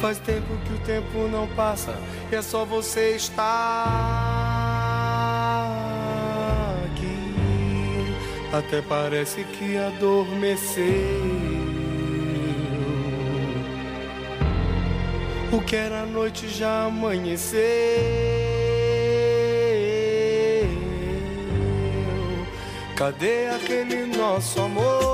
Faz 0.01 0.17
tempo 0.17 0.47
que 0.65 0.73
o 0.73 0.77
tempo 0.79 1.27
não 1.31 1.47
passa 1.49 1.95
e 2.31 2.35
é 2.35 2.41
só 2.41 2.65
você 2.65 3.15
estar 3.15 3.43
aqui. 6.85 8.55
Até 8.57 8.81
parece 8.81 9.43
que 9.43 9.77
adormeceu. 9.77 10.83
O 15.51 15.61
que 15.61 15.75
era 15.75 16.07
noite 16.07 16.47
já 16.47 16.85
amanheceu. 16.85 18.42
Cadê 23.03 23.47
aquele 23.49 24.05
nosso 24.15 24.61
amor? 24.61 25.12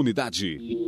Comunidade. 0.00 0.79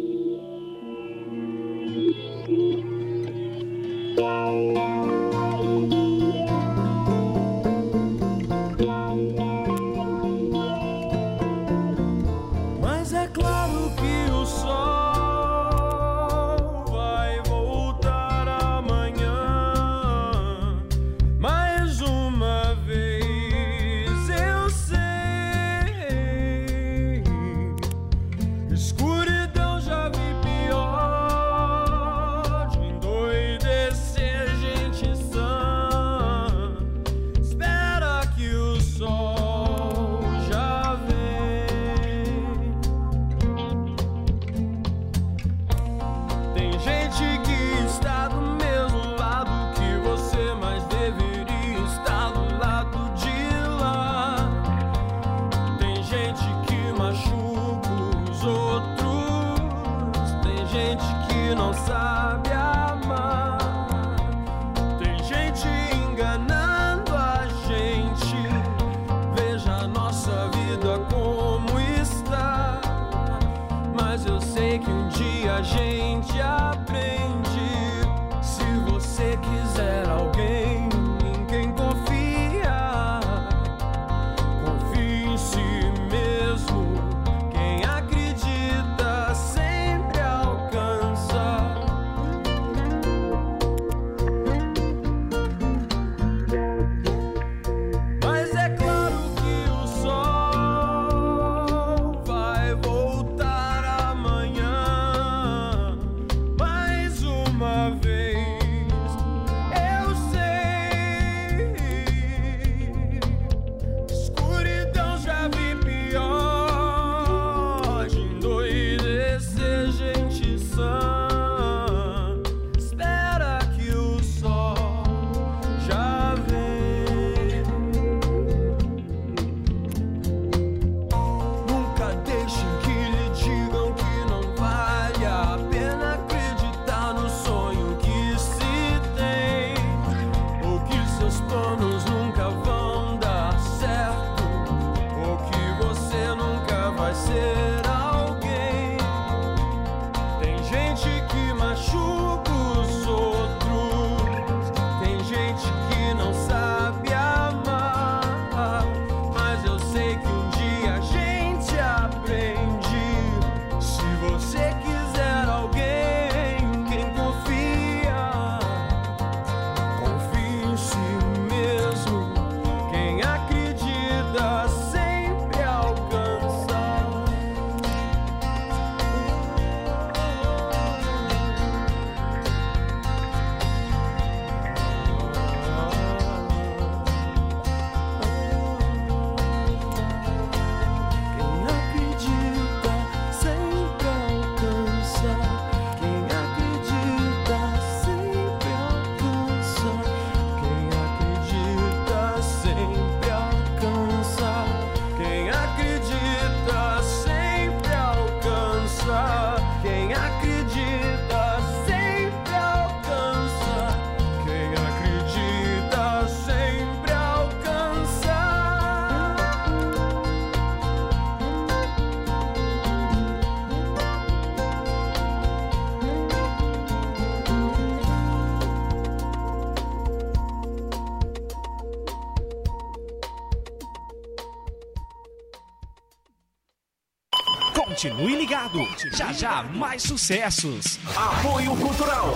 Continue 238.03 238.35
ligado. 238.35 238.81
Já 239.13 239.33
já 239.33 239.63
mais 239.63 240.03
sucessos. 240.03 240.99
Apoio 241.15 241.77
Cultural. 241.77 242.35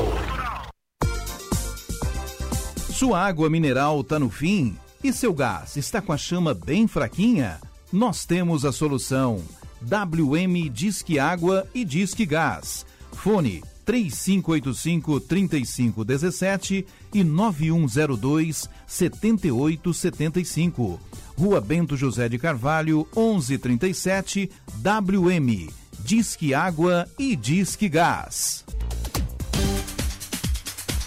Sua 2.92 3.26
água 3.26 3.50
mineral 3.50 4.04
tá 4.04 4.16
no 4.16 4.30
fim 4.30 4.76
e 5.02 5.12
seu 5.12 5.34
gás 5.34 5.76
está 5.76 6.00
com 6.00 6.12
a 6.12 6.16
chama 6.16 6.54
bem 6.54 6.86
fraquinha? 6.86 7.58
Nós 7.92 8.24
temos 8.24 8.64
a 8.64 8.70
solução. 8.70 9.42
WM 9.82 10.70
Disque 10.70 11.18
Água 11.18 11.66
e 11.74 11.84
Disque 11.84 12.24
Gás. 12.24 12.86
Fone 13.10 13.60
3585 13.84 15.18
3517 15.18 16.86
e 17.12 17.24
9102 17.24 18.68
7875. 18.86 21.00
Rua 21.36 21.60
Bento 21.60 21.96
José 21.96 22.28
de 22.28 22.38
Carvalho, 22.38 23.06
1137, 23.14 24.50
WM. 24.82 25.68
Disque 25.98 26.54
Água 26.54 27.08
e 27.18 27.34
Disque 27.34 27.88
Gás. 27.88 28.64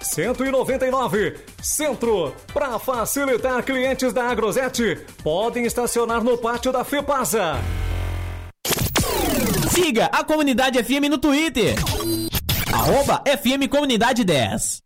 199, 0.00 1.36
Centro. 1.62 2.34
Para 2.52 2.78
facilitar 2.78 3.62
clientes 3.62 4.12
da 4.12 4.28
Agrosete, 4.28 4.98
podem 5.22 5.64
estacionar 5.64 6.22
no 6.22 6.36
pátio 6.38 6.72
da 6.72 6.84
Fepasa. 6.84 7.54
Siga 9.70 10.06
a 10.06 10.22
Comunidade 10.22 10.82
FM 10.82 11.08
no 11.10 11.18
Twitter. 11.18 11.74
Arroba 12.72 13.22
FM 13.26 13.68
Comunidade 13.68 14.24
10. 14.24 14.82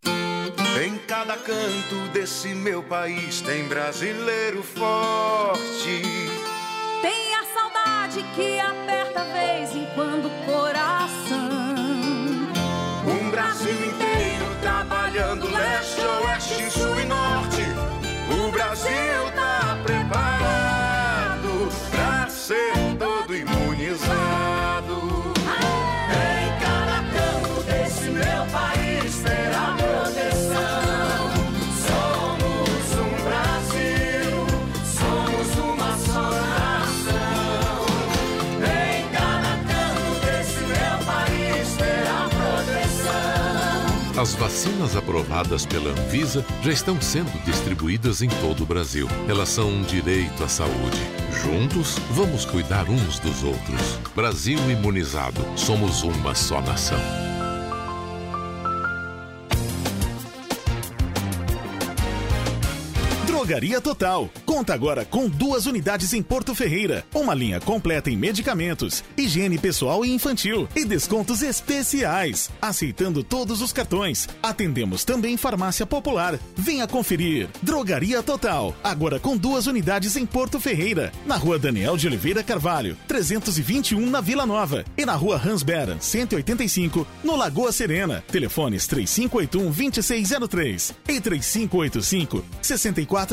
Em 0.84 0.96
cada 1.07 1.36
canto 1.36 2.09
desse 2.12 2.49
meu 2.49 2.82
país 2.82 3.40
tem 3.40 3.64
brasileiro 3.64 4.62
forte. 4.62 6.03
Tem 7.03 7.34
a 7.34 7.44
saudade 7.55 8.24
que 8.34 8.61
aperta 8.61 9.24
vez 9.24 9.74
em 9.74 9.86
quando 9.94 10.26
o 10.26 10.44
coração. 10.46 11.49
Um 13.07 13.30
Brasil 13.30 13.72
inteiro 13.72 14.08
O 18.81 19.28
As 44.19 44.35
vacinas 44.35 44.97
aprovadas 44.97 45.64
pela 45.64 45.91
Anvisa 45.91 46.45
já 46.61 46.73
estão 46.73 47.01
sendo 47.01 47.31
distribuídas 47.45 48.21
em 48.21 48.29
todo 48.29 48.64
o 48.64 48.66
Brasil. 48.66 49.07
Elas 49.29 49.49
são 49.49 49.69
um 49.69 49.83
direito 49.83 50.43
à 50.43 50.49
saúde. 50.49 50.99
Juntos, 51.45 51.97
vamos 52.11 52.45
cuidar 52.45 52.91
uns 52.91 53.21
dos 53.21 53.45
outros. 53.45 53.97
Brasil 54.16 54.59
imunizado. 54.69 55.41
Somos 55.55 56.03
uma 56.03 56.35
só 56.35 56.61
nação. 56.61 56.99
Drogaria 63.49 63.80
Total. 63.80 64.30
Conta 64.44 64.74
agora 64.74 65.07
com 65.07 65.26
duas 65.26 65.64
unidades 65.64 66.12
em 66.12 66.22
Porto 66.22 66.55
Ferreira. 66.55 67.03
Uma 67.14 67.32
linha 67.32 67.59
completa 67.59 68.11
em 68.11 68.16
medicamentos, 68.16 69.03
higiene 69.16 69.57
pessoal 69.57 70.05
e 70.05 70.12
infantil 70.12 70.68
e 70.76 70.84
descontos 70.84 71.40
especiais. 71.40 72.51
Aceitando 72.61 73.24
todos 73.24 73.62
os 73.62 73.72
cartões. 73.72 74.28
Atendemos 74.42 75.03
também 75.03 75.38
farmácia 75.38 75.86
popular. 75.86 76.38
Venha 76.55 76.86
conferir. 76.86 77.49
Drogaria 77.62 78.22
Total. 78.22 78.74
Agora 78.84 79.18
com 79.18 79.34
duas 79.34 79.66
unidades 79.66 80.14
em 80.16 80.26
Porto 80.26 80.61
Ferreira. 80.61 81.11
Na 81.24 81.36
rua 81.36 81.59
Daniel 81.59 81.96
de 81.96 82.07
Oliveira 82.07 82.42
Carvalho, 82.42 82.99
321 83.09 84.11
na 84.11 84.20
Vila 84.20 84.44
Nova. 84.44 84.84
E 84.94 85.07
na 85.07 85.14
rua 85.14 85.40
Hans 85.42 85.62
Beran, 85.62 85.96
185, 85.99 87.07
no 87.24 87.34
Lagoa 87.34 87.72
Serena. 87.72 88.22
Telefones 88.30 88.86
3581 88.86 89.70
2603 89.70 90.94
e 91.09 91.18
3585 91.18 92.44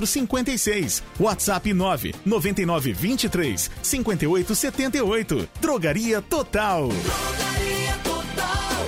6456. 0.06 1.04
WhatsApp 1.20 1.74
9 1.74 2.16
99 2.26 2.94
23 2.94 3.72
58 3.82 4.56
78. 4.56 5.50
Drogaria 5.60 6.22
Total. 6.22 6.88
Drogaria 6.90 7.98
Total, 8.04 8.86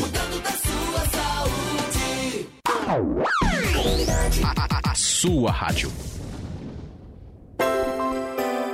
cuidando 0.00 0.40
da 0.40 0.50
sua 0.50 1.00
saúde. 1.08 2.48
A 4.84 4.94
sua 4.94 5.50
rádio. 5.50 5.90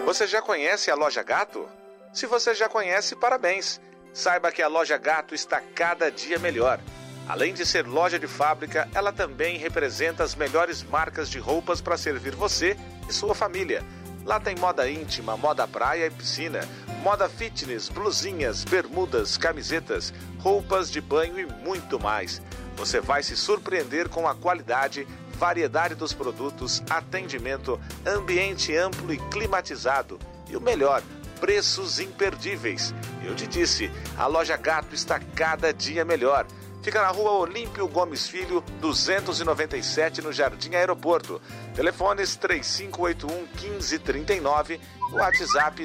Você 0.05 0.27
já 0.27 0.41
conhece 0.43 0.91
a 0.91 0.95
Loja 0.95 1.23
Gato? 1.23 1.69
Se 2.13 2.27
você 2.27 2.55
já 2.55 2.69
conhece, 2.69 3.15
parabéns! 3.15 3.81
Saiba 4.13 4.51
que 4.51 4.63
a 4.63 4.69
Loja 4.69 4.97
Gato 4.97 5.35
está 5.35 5.61
cada 5.61 6.11
dia 6.11 6.39
melhor. 6.39 6.81
Além 7.29 7.53
de 7.53 7.67
ser 7.67 7.87
loja 7.87 8.19
de 8.19 8.27
fábrica, 8.27 8.89
ela 8.95 9.13
também 9.13 9.59
representa 9.59 10.25
as 10.25 10.35
melhores 10.35 10.83
marcas 10.83 11.29
de 11.29 11.39
roupas 11.39 11.79
para 11.79 11.99
servir 11.99 12.35
você 12.35 12.75
e 13.07 13.13
sua 13.13 13.35
família. 13.35 13.85
Lá 14.25 14.41
tem 14.41 14.57
moda 14.57 14.91
íntima, 14.91 15.37
moda 15.37 15.69
praia 15.69 16.07
e 16.07 16.11
piscina, 16.11 16.61
moda 17.03 17.29
fitness, 17.29 17.91
blusinhas, 17.91 18.65
bermudas, 18.65 19.37
camisetas, 19.37 20.13
roupas 20.39 20.91
de 20.91 21.03
banho 21.03 21.39
e 21.39 21.47
muito 21.47 22.01
mais. 22.01 22.41
Você 22.77 22.99
vai 22.99 23.23
se 23.23 23.37
surpreender 23.37 24.09
com 24.09 24.27
a 24.27 24.35
qualidade, 24.35 25.07
variedade 25.35 25.95
dos 25.95 26.15
produtos, 26.15 26.83
atendimento, 26.89 27.79
ambiente 28.07 28.75
amplo 28.75 29.13
e 29.13 29.19
climatizado. 29.31 30.19
E 30.49 30.57
o 30.57 30.61
melhor, 30.61 31.03
preços 31.39 32.01
imperdíveis. 32.01 32.95
Eu 33.23 33.35
te 33.35 33.47
disse, 33.47 33.91
a 34.17 34.27
loja 34.27 34.57
Gato 34.57 34.95
está 34.95 35.21
cada 35.21 35.73
dia 35.75 36.05
melhor. 36.05 36.47
Fica 36.89 37.03
na 37.03 37.09
rua 37.09 37.33
Olímpio 37.33 37.87
Gomes 37.87 38.27
Filho, 38.27 38.65
297, 38.81 40.23
no 40.23 40.33
Jardim 40.33 40.75
Aeroporto. 40.75 41.39
Telefones 41.75 42.35
3581 42.37 43.47
1539, 43.61 44.81
WhatsApp 45.13 45.83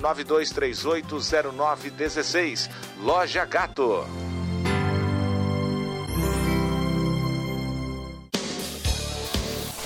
992380916. 0.00 2.68
Loja 2.98 3.44
Gato. 3.44 4.04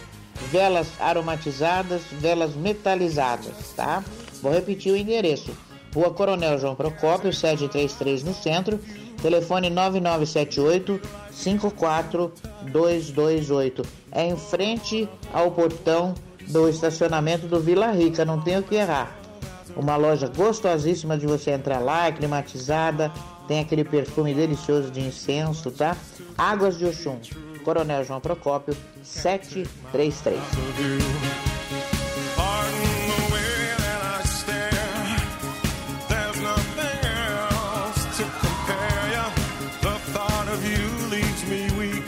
velas 0.50 0.88
aromatizadas, 0.98 2.04
velas 2.12 2.56
metalizadas, 2.56 3.74
tá? 3.76 4.02
Vou 4.42 4.54
repetir 4.54 4.94
o 4.94 4.96
endereço. 4.96 5.52
Rua 5.94 6.12
Coronel 6.12 6.58
João 6.58 6.74
Procópio, 6.74 7.34
733 7.34 8.24
no 8.24 8.34
centro, 8.34 8.80
telefone 9.22 9.70
9978 9.70 11.02
54228. 11.34 13.84
É 14.10 14.26
em 14.26 14.38
frente 14.38 15.06
ao 15.34 15.52
portão 15.52 16.16
do 16.48 16.70
estacionamento 16.70 17.46
do 17.46 17.60
Vila 17.60 17.92
Rica, 17.92 18.24
não 18.24 18.40
tem 18.40 18.58
o 18.58 18.64
que 18.64 18.76
errar. 18.76 19.19
Uma 19.76 19.96
loja 19.96 20.28
gostosíssima 20.28 21.18
de 21.18 21.26
você 21.26 21.52
entrar 21.52 21.80
lá, 21.80 22.08
é 22.08 22.12
climatizada, 22.12 23.12
tem 23.48 23.60
aquele 23.60 23.84
perfume 23.84 24.34
delicioso 24.34 24.92
de 24.92 25.02
incenso, 25.02 25.72
tá? 25.72 25.96
Águas 26.38 26.78
de 26.78 26.86
Oxum, 26.86 27.20
Coronel 27.64 28.04
João 28.04 28.20
Procópio, 28.20 28.76
733. 29.04 30.40
Pardon 32.36 32.80
the 33.08 33.32
way 33.32 33.76
that 33.78 34.02
I 34.04 34.24
stare. 34.26 34.72
There's 36.08 36.40
nothing 36.42 37.00
else 37.06 38.18
to 38.18 38.24
compare 38.40 39.12
ya. 39.12 39.30
The 39.82 39.96
thought 40.14 40.48
of 40.48 40.64
you 40.66 40.88
leaves 41.10 41.44
me 41.50 41.70
weak. 41.80 42.06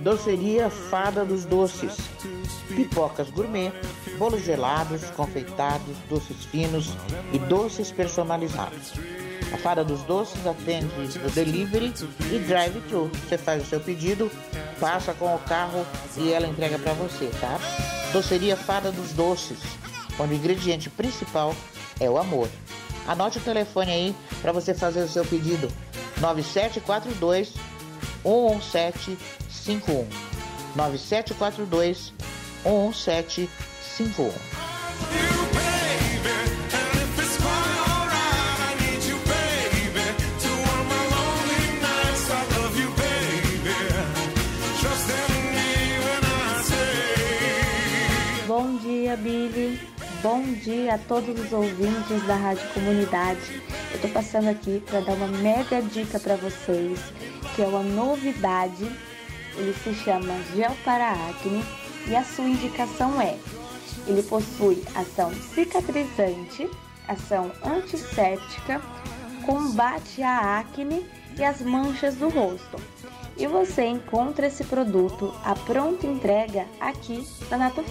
Doceria 0.00 0.70
Fada 0.70 1.24
dos 1.24 1.44
Doces. 1.44 1.96
Pipocas 2.74 3.30
gourmet, 3.30 3.70
bolos 4.24 4.42
gelados, 4.42 5.02
confeitados, 5.10 5.98
doces 6.08 6.46
finos 6.46 6.88
e 7.30 7.38
doces 7.38 7.92
personalizados. 7.92 8.94
A 9.52 9.58
Fada 9.58 9.84
dos 9.84 10.00
Doces 10.04 10.46
atende 10.46 11.18
o 11.18 11.30
delivery 11.30 11.92
e 12.32 12.38
drive-thru. 12.38 13.10
Você 13.28 13.36
faz 13.36 13.62
o 13.62 13.66
seu 13.66 13.80
pedido, 13.80 14.30
passa 14.80 15.12
com 15.12 15.34
o 15.34 15.38
carro 15.40 15.86
e 16.16 16.32
ela 16.32 16.46
entrega 16.46 16.78
para 16.78 16.94
você, 16.94 17.30
tá? 17.38 17.60
Doceria 18.14 18.56
Fada 18.56 18.90
dos 18.90 19.12
Doces, 19.12 19.58
onde 20.18 20.32
o 20.32 20.36
ingrediente 20.38 20.88
principal 20.88 21.54
é 22.00 22.08
o 22.08 22.16
amor. 22.16 22.48
Anote 23.06 23.36
o 23.36 23.42
telefone 23.42 23.92
aí 23.92 24.16
para 24.40 24.52
você 24.52 24.72
fazer 24.72 25.02
o 25.02 25.08
seu 25.08 25.26
pedido. 25.26 25.70
9742 26.18 27.52
11751. 28.24 30.08
9742 30.74 32.14
11751. 32.64 33.73
Bom 48.48 48.76
dia, 48.78 49.16
Billy. 49.16 49.80
Bom 50.20 50.42
dia 50.42 50.94
a 50.94 50.98
todos 50.98 51.38
os 51.38 51.52
ouvintes 51.52 52.26
da 52.26 52.34
Rádio 52.34 52.68
Comunidade. 52.74 53.62
Eu 53.92 54.00
tô 54.00 54.08
passando 54.08 54.48
aqui 54.48 54.82
para 54.86 55.02
dar 55.02 55.12
uma 55.12 55.28
mega 55.28 55.80
dica 55.80 56.18
para 56.18 56.34
vocês, 56.34 56.98
que 57.54 57.62
é 57.62 57.66
uma 57.66 57.84
novidade. 57.84 58.90
Ele 59.56 59.72
se 59.84 59.94
chama 59.94 60.34
Gel 60.56 60.76
para 60.84 61.12
Acne 61.12 61.62
e 62.08 62.16
a 62.16 62.24
sua 62.24 62.48
indicação 62.48 63.20
é: 63.20 63.38
ele 64.06 64.22
possui 64.22 64.82
ação 64.94 65.32
cicatrizante, 65.34 66.68
ação 67.08 67.50
antisséptica, 67.64 68.80
combate 69.44 70.22
à 70.22 70.58
acne 70.58 71.06
e 71.36 71.44
as 71.44 71.60
manchas 71.60 72.14
do 72.16 72.28
rosto. 72.28 72.76
E 73.36 73.46
você 73.46 73.84
encontra 73.84 74.46
esse 74.46 74.62
produto 74.64 75.34
à 75.44 75.54
pronta 75.54 76.06
entrega 76.06 76.66
aqui 76.80 77.26
na 77.50 77.58
Nato 77.58 77.82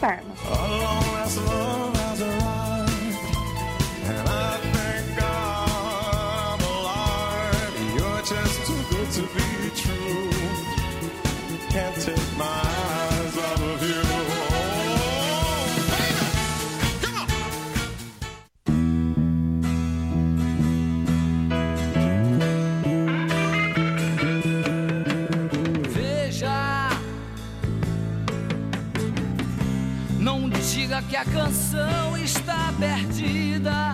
canção 31.44 32.18
está 32.18 32.74
perdida. 32.80 33.93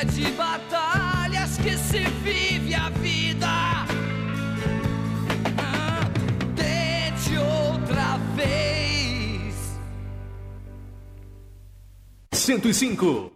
é 0.00 0.04
de 0.04 0.30
batalhas 0.32 1.56
que 1.56 1.76
se 1.78 2.00
vive 2.22 2.74
a 2.74 2.90
vida. 2.90 3.86
de 5.56 6.04
tente 6.54 7.38
outra 7.38 8.18
vez. 8.36 9.54
105 12.32 13.35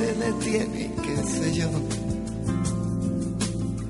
se 0.00 0.14
detiene, 0.14 0.90
qué 1.02 1.16
sé 1.24 1.54
yo. 1.54 1.68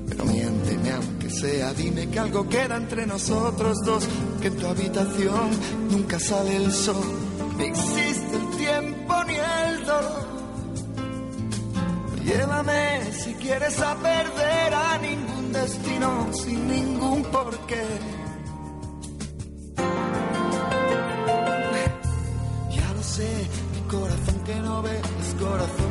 Pero 0.09 0.25
miénteme 0.25 0.91
aunque 0.91 1.29
sea, 1.29 1.73
dime 1.73 2.09
que 2.09 2.19
algo 2.19 2.49
queda 2.49 2.75
entre 2.75 3.05
nosotros 3.05 3.77
dos, 3.85 4.03
que 4.41 4.47
en 4.47 4.57
tu 4.57 4.67
habitación 4.67 5.49
nunca 5.89 6.19
sale 6.19 6.57
el 6.57 6.71
sol, 6.71 7.05
ni 7.57 7.63
existe 7.65 8.35
el 8.35 8.49
tiempo 8.57 9.13
ni 9.25 9.35
el 9.35 9.85
dolor. 9.85 10.31
Llévame 12.25 13.11
si 13.13 13.33
quieres 13.35 13.79
a 13.81 13.95
perder 13.95 14.73
a 14.73 14.97
ningún 14.97 15.53
destino 15.53 16.29
sin 16.33 16.67
ningún 16.67 17.23
porqué. 17.23 17.85
Ya 22.77 22.93
lo 22.93 23.03
sé, 23.03 23.31
mi 23.73 23.81
corazón 23.89 24.43
que 24.45 24.55
no 24.55 24.81
ve, 24.81 24.97
es 25.21 25.41
corazón 25.41 25.90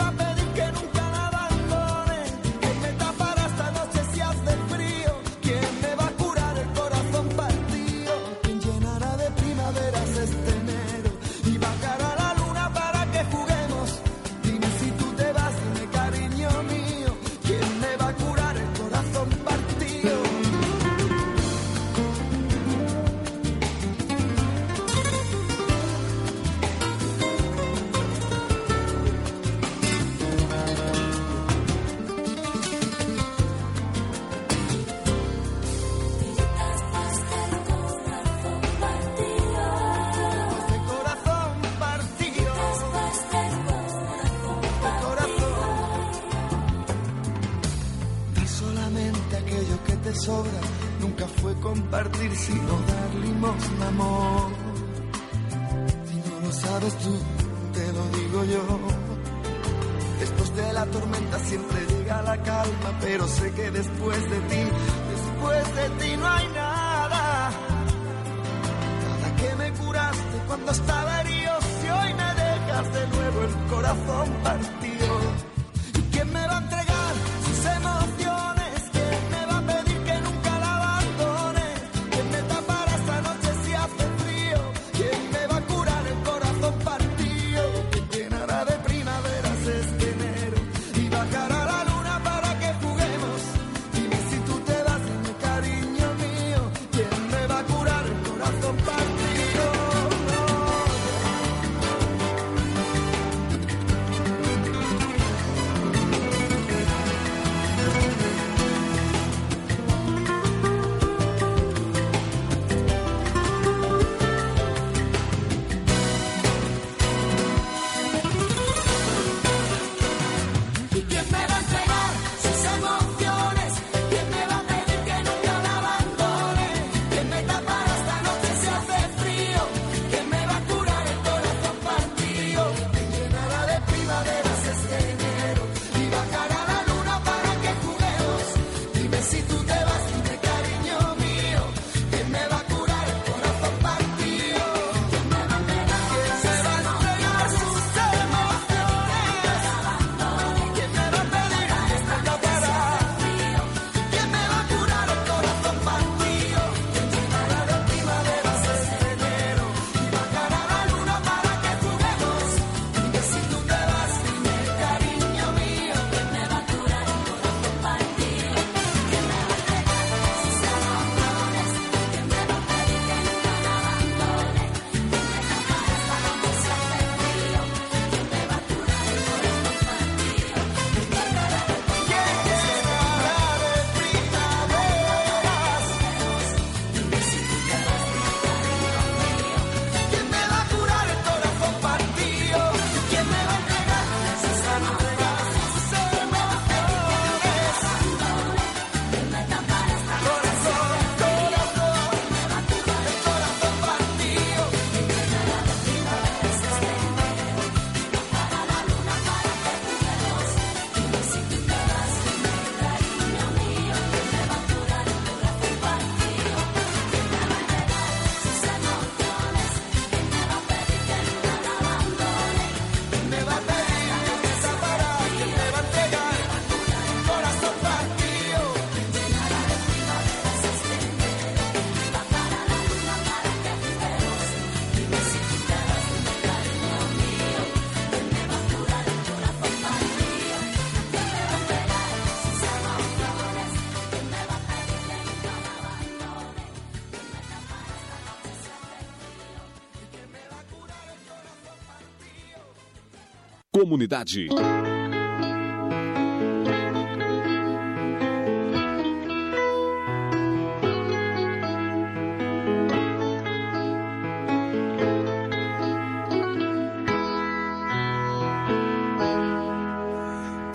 Comunidade. 253.81 254.47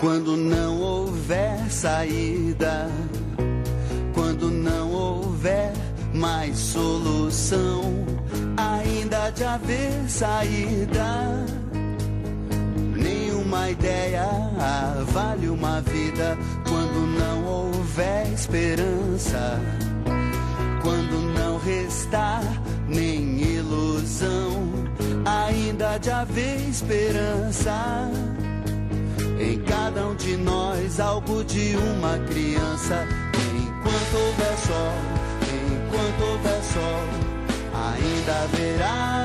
Quando 0.01 0.35
não 0.35 0.81
houver 0.81 1.71
saída, 1.71 2.89
quando 4.13 4.51
não 4.51 4.91
houver 4.91 5.71
mais 6.13 6.57
solução, 6.57 7.83
ainda 8.57 9.29
de 9.29 9.45
haver 9.45 10.09
saída. 10.09 11.26
Vida 16.17 16.37
quando 16.67 17.19
não 17.19 17.45
houver 17.45 18.33
esperança, 18.33 19.61
quando 20.81 21.21
não 21.37 21.59
restar 21.59 22.41
nem 22.87 23.39
ilusão, 23.39 24.73
ainda 25.25 25.97
de 25.99 26.09
haver 26.09 26.59
esperança. 26.67 28.09
Em 29.39 29.59
cada 29.61 30.07
um 30.07 30.15
de 30.15 30.35
nós, 30.37 30.99
algo 30.99 31.43
de 31.43 31.75
uma 31.75 32.17
criança. 32.25 33.07
Enquanto 33.55 34.17
houver 34.17 34.57
sol, 34.57 34.93
enquanto 35.53 36.31
houver 36.31 36.63
sol, 36.63 37.03
ainda 37.73 38.43
haverá. 38.43 39.16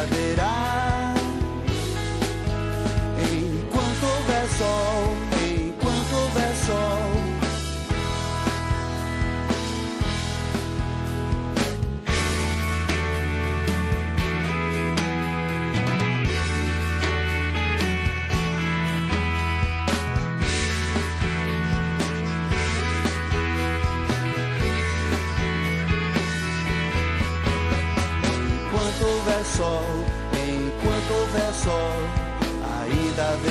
Ainda 0.00 0.16
haverá. 0.16 0.79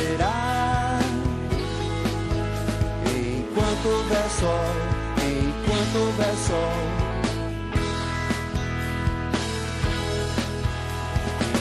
Haverá. 0.10 0.99
Enquanto 3.06 3.88
houver 3.90 4.30
sol, 4.30 4.76
enquanto 5.22 5.98
houver 5.98 6.36
sol. 6.48 6.73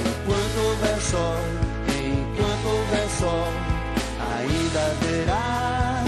Enquanto 0.01 0.59
houver 0.61 1.01
sol, 1.01 1.41
enquanto 1.89 2.69
houver 2.69 3.09
sol, 3.19 3.49
ainda 4.35 4.81
haverá. 4.87 6.05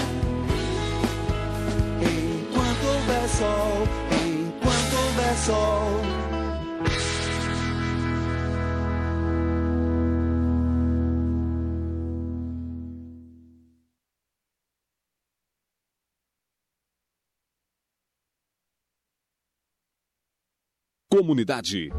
Enquanto 2.00 2.84
houver 2.86 3.28
sol, 3.28 3.86
enquanto 4.24 4.96
houver 4.96 5.36
sol. 5.36 6.29
Comunidade. 21.20 21.92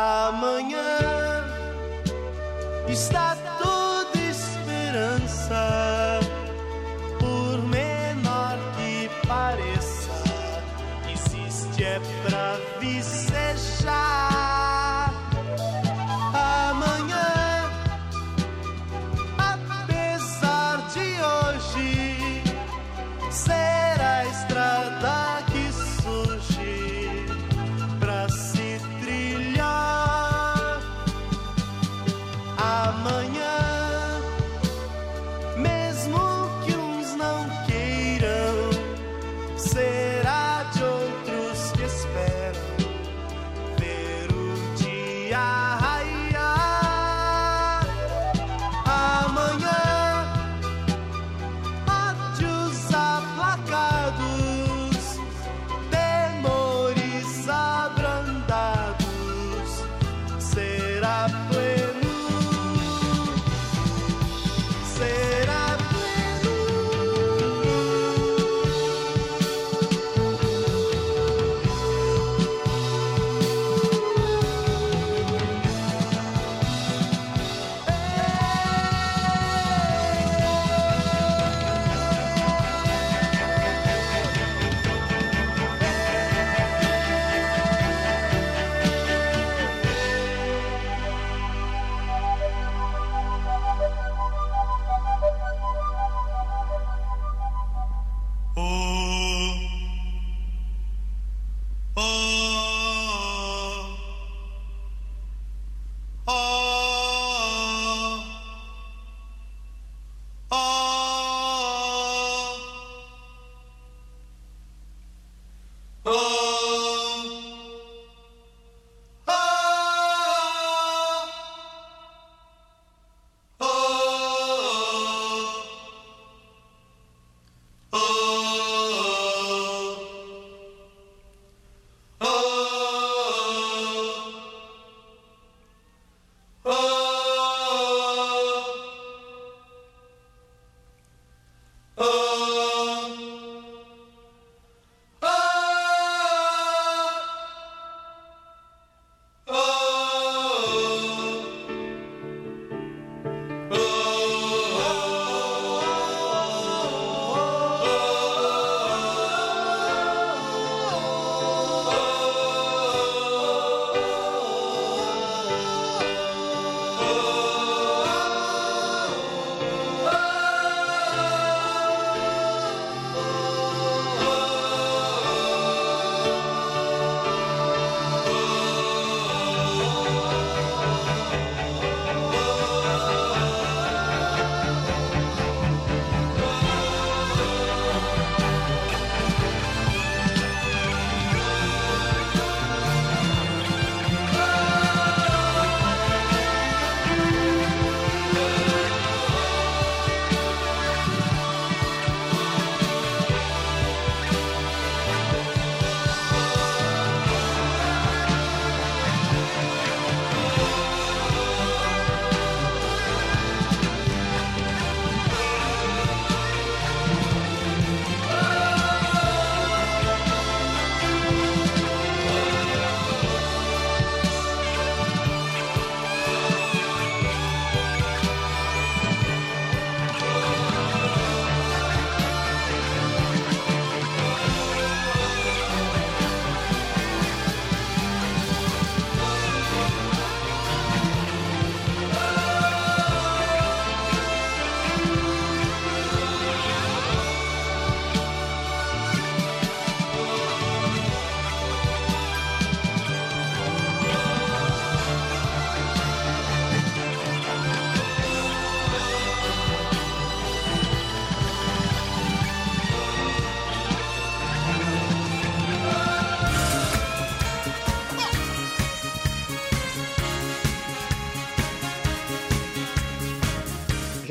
I'm 0.00 0.47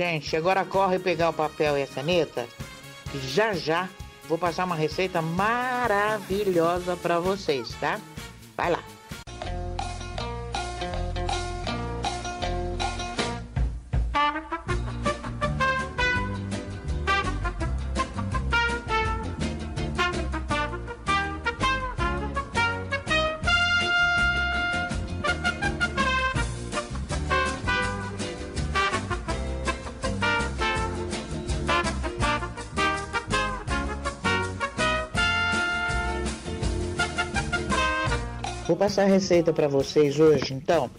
gente, 0.07 0.35
agora 0.35 0.63
corre 0.63 0.99
pegar 0.99 1.29
o 1.29 1.33
papel 1.33 1.77
e 1.77 1.83
a 1.83 1.87
caneta, 1.87 2.47
que 3.11 3.19
já 3.19 3.53
já 3.53 3.89
vou 4.27 4.37
passar 4.37 4.65
uma 4.65 4.75
receita 4.75 5.21
maravilhosa 5.21 6.95
para 6.95 7.19
vocês, 7.19 7.69
tá? 7.79 7.99
Vai 8.55 8.71
lá. 8.71 8.83
Passar 38.97 39.03
a 39.03 39.05
receita 39.05 39.53
para 39.53 39.67
vocês 39.67 40.19
hoje, 40.19 40.55
então, 40.55 40.89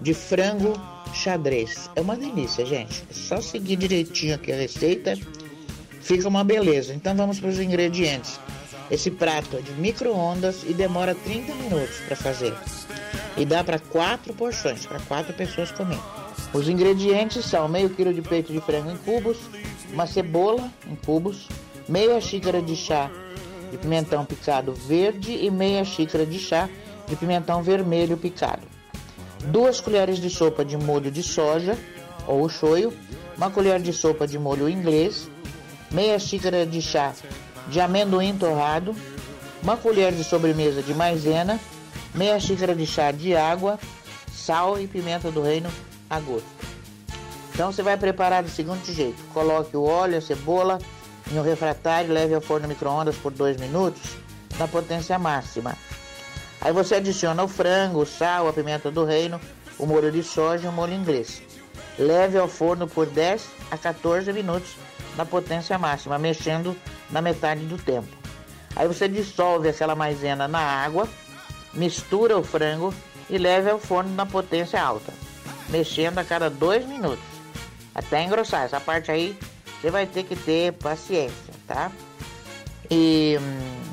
de 0.00 0.14
frango 0.14 0.80
xadrez. 1.12 1.90
É 1.96 2.00
uma 2.00 2.16
delícia, 2.16 2.64
gente. 2.64 3.04
É 3.10 3.12
só 3.12 3.40
seguir 3.40 3.74
direitinho 3.74 4.36
aqui 4.36 4.52
a 4.52 4.56
receita, 4.56 5.18
fica 6.00 6.28
uma 6.28 6.44
beleza. 6.44 6.94
Então 6.94 7.16
vamos 7.16 7.40
para 7.40 7.48
os 7.48 7.58
ingredientes. 7.58 8.38
Esse 8.88 9.10
prato 9.10 9.56
é 9.56 9.60
de 9.60 9.72
micro-ondas 9.72 10.62
e 10.62 10.72
demora 10.72 11.16
30 11.16 11.54
minutos 11.56 11.96
para 12.06 12.14
fazer. 12.14 12.54
E 13.36 13.44
dá 13.44 13.64
para 13.64 13.80
quatro 13.80 14.32
porções, 14.34 14.86
para 14.86 15.00
quatro 15.00 15.34
pessoas 15.34 15.72
comer. 15.72 15.98
Os 16.52 16.68
ingredientes 16.68 17.44
são 17.44 17.68
meio 17.68 17.90
quilo 17.90 18.14
de 18.14 18.22
peito 18.22 18.52
de 18.52 18.60
frango 18.60 18.92
em 18.92 18.96
cubos, 18.98 19.38
uma 19.92 20.06
cebola 20.06 20.70
em 20.88 20.94
cubos, 20.94 21.48
meia 21.88 22.20
xícara 22.20 22.62
de 22.62 22.76
chá 22.76 23.10
de 23.72 23.78
pimentão 23.78 24.24
picado 24.24 24.74
verde 24.74 25.32
e 25.32 25.50
meia 25.50 25.82
xícara 25.82 26.26
de 26.26 26.38
chá 26.38 26.68
de 27.06 27.16
pimentão 27.16 27.62
vermelho 27.62 28.16
picado. 28.16 28.62
Duas 29.46 29.80
colheres 29.80 30.18
de 30.18 30.30
sopa 30.30 30.64
de 30.64 30.76
molho 30.76 31.10
de 31.10 31.22
soja 31.22 31.76
ou 32.26 32.48
shoyu, 32.48 32.92
uma 33.36 33.50
colher 33.50 33.80
de 33.80 33.92
sopa 33.92 34.26
de 34.26 34.38
molho 34.38 34.68
inglês, 34.68 35.28
meia 35.90 36.18
xícara 36.18 36.64
de 36.64 36.80
chá 36.80 37.12
de 37.68 37.80
amendoim 37.80 38.36
torrado, 38.36 38.94
uma 39.62 39.76
colher 39.76 40.12
de 40.12 40.24
sobremesa 40.24 40.82
de 40.82 40.94
maisena, 40.94 41.60
meia 42.14 42.38
xícara 42.38 42.74
de 42.74 42.86
chá 42.86 43.10
de 43.10 43.36
água, 43.36 43.78
sal 44.32 44.80
e 44.80 44.86
pimenta 44.86 45.30
do 45.30 45.42
reino 45.42 45.70
a 46.10 46.18
gosto. 46.20 46.46
Então 47.54 47.70
você 47.70 47.82
vai 47.82 47.96
preparar 47.96 48.42
do 48.42 48.48
seguinte 48.48 48.92
jeito: 48.92 49.22
coloque 49.32 49.76
o 49.76 49.84
óleo, 49.84 50.18
a 50.18 50.20
cebola 50.20 50.78
em 51.30 51.38
um 51.38 51.42
refratário, 51.42 52.12
leve 52.12 52.34
ao 52.34 52.40
forno 52.40 52.66
micro-ondas 52.66 53.16
por 53.16 53.32
2 53.32 53.58
minutos 53.58 54.02
na 54.58 54.66
potência 54.66 55.18
máxima. 55.18 55.76
Aí 56.62 56.72
você 56.72 56.94
adiciona 56.94 57.42
o 57.42 57.48
frango, 57.48 58.00
o 58.00 58.06
sal, 58.06 58.48
a 58.48 58.52
pimenta 58.52 58.88
do 58.88 59.04
reino, 59.04 59.40
o 59.78 59.84
molho 59.84 60.12
de 60.12 60.22
soja 60.22 60.66
e 60.66 60.68
o 60.68 60.72
molho 60.72 60.94
inglês. 60.94 61.42
Leve 61.98 62.38
ao 62.38 62.46
forno 62.46 62.86
por 62.86 63.04
10 63.06 63.44
a 63.70 63.76
14 63.76 64.32
minutos 64.32 64.76
na 65.16 65.26
potência 65.26 65.76
máxima, 65.76 66.18
mexendo 66.18 66.76
na 67.10 67.20
metade 67.20 67.64
do 67.66 67.76
tempo. 67.76 68.08
Aí 68.76 68.86
você 68.86 69.08
dissolve 69.08 69.68
aquela 69.68 69.96
maisena 69.96 70.46
na 70.46 70.60
água, 70.60 71.08
mistura 71.74 72.38
o 72.38 72.44
frango 72.44 72.94
e 73.28 73.36
leve 73.38 73.68
ao 73.68 73.78
forno 73.78 74.14
na 74.14 74.24
potência 74.24 74.80
alta, 74.80 75.12
mexendo 75.68 76.18
a 76.18 76.24
cada 76.24 76.48
2 76.48 76.86
minutos, 76.86 77.24
até 77.92 78.22
engrossar. 78.22 78.62
Essa 78.62 78.80
parte 78.80 79.10
aí 79.10 79.36
você 79.80 79.90
vai 79.90 80.06
ter 80.06 80.22
que 80.22 80.36
ter 80.36 80.72
paciência, 80.74 81.52
tá? 81.66 81.90
E 82.88 83.36
hum, 83.40 83.91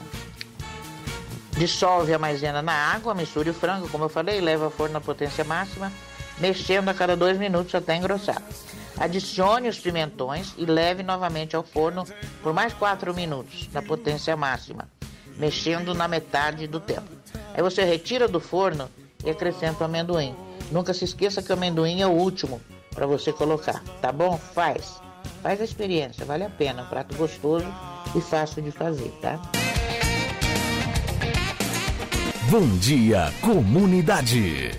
dissolve 1.60 2.14
a 2.14 2.18
maisena 2.18 2.62
na 2.62 2.72
água, 2.72 3.14
misture 3.14 3.50
o 3.50 3.54
frango, 3.54 3.90
como 3.90 4.06
eu 4.06 4.10
falei, 4.10 4.40
leva 4.40 4.64
ao 4.64 4.72
forno 4.72 4.94
na 4.94 5.02
potência 5.02 5.44
máxima, 5.44 5.92
mexendo 6.40 6.88
a 6.88 6.94
cada 6.94 7.18
dois 7.18 7.38
minutos 7.38 7.76
até 7.76 7.98
engrossar. 7.98 8.42
Adicione 8.98 9.68
os 9.68 9.78
pimentões 9.78 10.54
e 10.58 10.66
leve 10.66 11.04
novamente 11.04 11.58
ao 11.58 11.64
forno 11.64 12.06
por 12.42 12.54
mais 12.54 12.74
4 12.74 13.14
minutos, 13.14 13.68
na 13.74 13.82
potência 13.82 14.38
máxima, 14.38 14.88
mexendo 15.36 15.94
na 15.94 16.08
metade 16.08 16.66
do 16.66 16.80
tempo. 16.80 17.10
Aí 17.54 17.62
você 17.62 17.84
retira 17.84 18.26
do 18.26 18.40
forno 18.40 18.90
e 19.26 19.30
acrescenta 19.30 19.84
o 19.84 19.86
amendoim. 19.86 20.34
Nunca 20.72 20.94
se 20.94 21.04
esqueça 21.04 21.42
que 21.42 21.52
o 21.52 21.54
amendoim 21.54 22.02
é 22.02 22.08
o 22.08 22.12
último 22.12 22.62
para 22.96 23.06
você 23.06 23.34
colocar, 23.34 23.84
tá 24.02 24.14
bom? 24.14 24.38
Faz. 24.38 25.02
Faz 25.44 25.60
a 25.60 25.66
experiência, 25.66 26.26
vale 26.26 26.46
a 26.46 26.50
pena. 26.50 26.84
Um 26.84 26.88
prato 26.88 27.16
gostoso 27.16 27.68
e 28.16 28.22
fácil 28.22 28.62
de 28.62 28.72
fazer, 28.72 29.12
tá? 29.22 29.42
Bom 32.50 32.66
dia, 32.80 33.32
comunidade. 33.42 34.72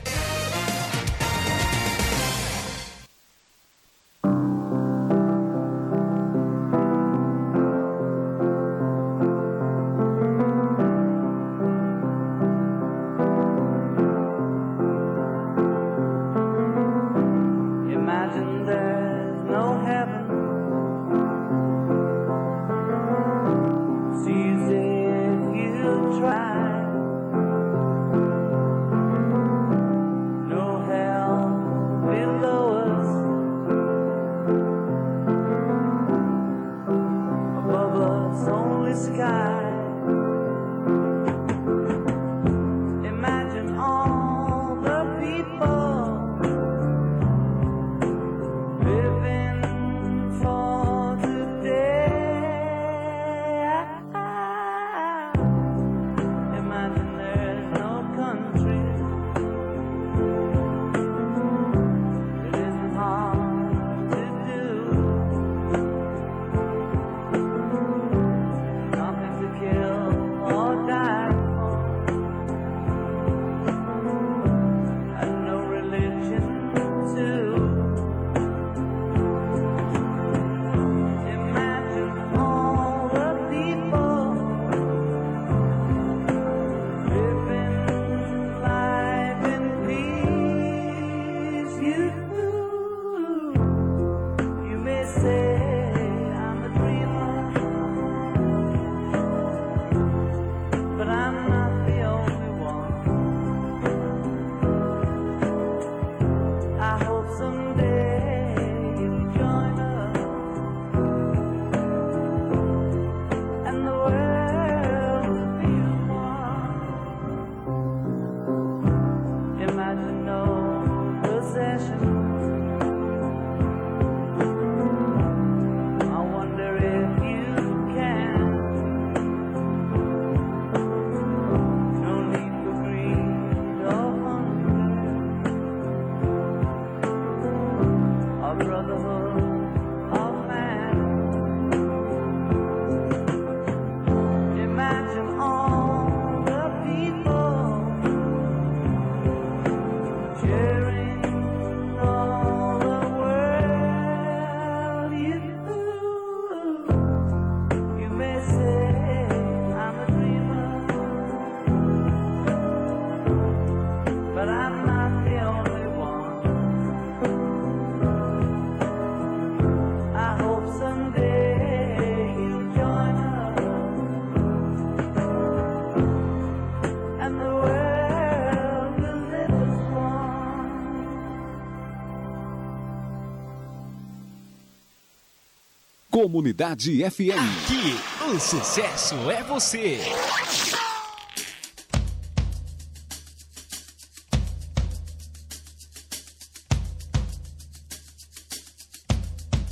Comunidade 186.11 187.09
FM. 187.09 187.39
Aqui, 187.63 188.35
o 188.35 188.41
sucesso 188.41 189.15
é 189.31 189.45
você. 189.45 190.01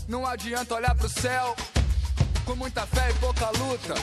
Não 0.06 0.24
adianta 0.24 0.77
olhar 0.77 0.94
pro 0.94 1.09
céu 1.09 1.56
com 2.44 2.55
muita 2.55 2.86
fé 2.86 3.10
e 3.10 3.15
pouca 3.15 3.51
luta. 3.59 3.94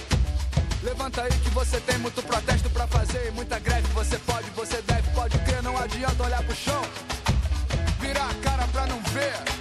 Levanta 0.83 1.23
aí 1.23 1.31
que 1.31 1.49
você 1.51 1.79
tem 1.79 1.97
muito 1.99 2.21
protesto 2.21 2.69
para 2.69 2.85
fazer 2.87 3.29
e 3.29 3.31
muita 3.31 3.57
greve. 3.59 3.87
Você 3.93 4.19
pode, 4.19 4.49
você 4.49 4.81
deve, 4.81 5.09
pode 5.11 5.39
crer. 5.39 5.63
Não 5.63 5.77
adianta 5.77 6.21
olhar 6.21 6.43
pro 6.43 6.53
chão, 6.53 6.81
virar 8.01 8.29
a 8.29 8.33
cara 8.43 8.67
pra 8.67 8.85
não 8.87 9.01
ver 9.03 9.54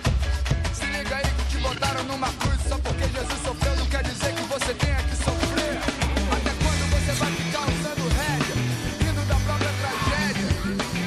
te 1.54 1.60
botaram 1.60 2.02
numa 2.04 2.28
cruz 2.32 2.58
só 2.68 2.76
porque 2.78 3.04
Jesus 3.04 3.40
sofreu, 3.44 3.76
não 3.76 3.86
quer 3.86 4.02
dizer 4.02 4.34
que 4.34 4.42
você 4.42 4.74
tenha 4.74 4.96
que 4.96 5.16
sofrer. 5.16 5.74
Até 6.34 6.50
quando 6.62 6.84
você 6.90 7.12
vai 7.12 7.30
ficar 7.30 7.64
usando 7.74 8.04
rédea, 8.18 8.56
vindo 8.98 9.22
da 9.28 9.36
própria 9.46 9.72
tragédia? 9.80 10.48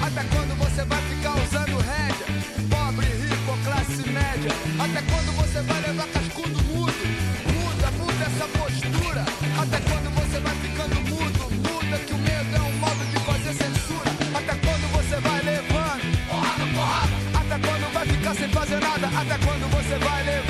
Até 0.07 0.24
quando 0.32 0.53
você 0.64 0.84
vai 0.86 1.02
ficar 1.11 1.34
usando 1.36 1.76
rédea, 1.84 2.28
pobre, 2.69 3.07
rico, 3.07 3.53
classe 3.65 4.03
média? 4.07 4.52
Até 4.80 5.02
quando 5.11 5.32
você 5.36 5.61
vai 5.61 5.82
levar 5.82 6.07
cascudo 6.07 6.64
mudo? 6.64 7.03
Muda, 7.52 7.88
muda 7.99 8.24
essa 8.32 8.48
postura. 8.57 9.22
Até 9.61 9.78
quando 9.90 10.07
você 10.15 10.40
vai 10.40 10.56
ficando 10.64 10.95
mudo? 11.11 11.41
Muda 11.68 11.98
que 12.06 12.14
o 12.14 12.18
medo 12.18 12.56
é 12.56 12.61
um 12.61 12.74
modo 12.80 13.03
de 13.11 13.19
fazer 13.28 13.53
censura. 13.53 14.10
Até 14.32 14.53
quando 14.64 14.86
você 14.95 15.19
vai 15.19 15.41
levando? 15.44 16.03
Porrada, 16.30 16.65
porrada. 16.74 17.15
Até 17.36 17.57
quando 17.68 17.94
vai 17.94 18.06
ficar 18.07 18.36
sem 18.36 18.49
fazer 18.49 18.80
nada? 18.80 19.07
Até 19.07 19.38
quando 19.45 19.66
se 19.88 19.97
baile 19.99 20.47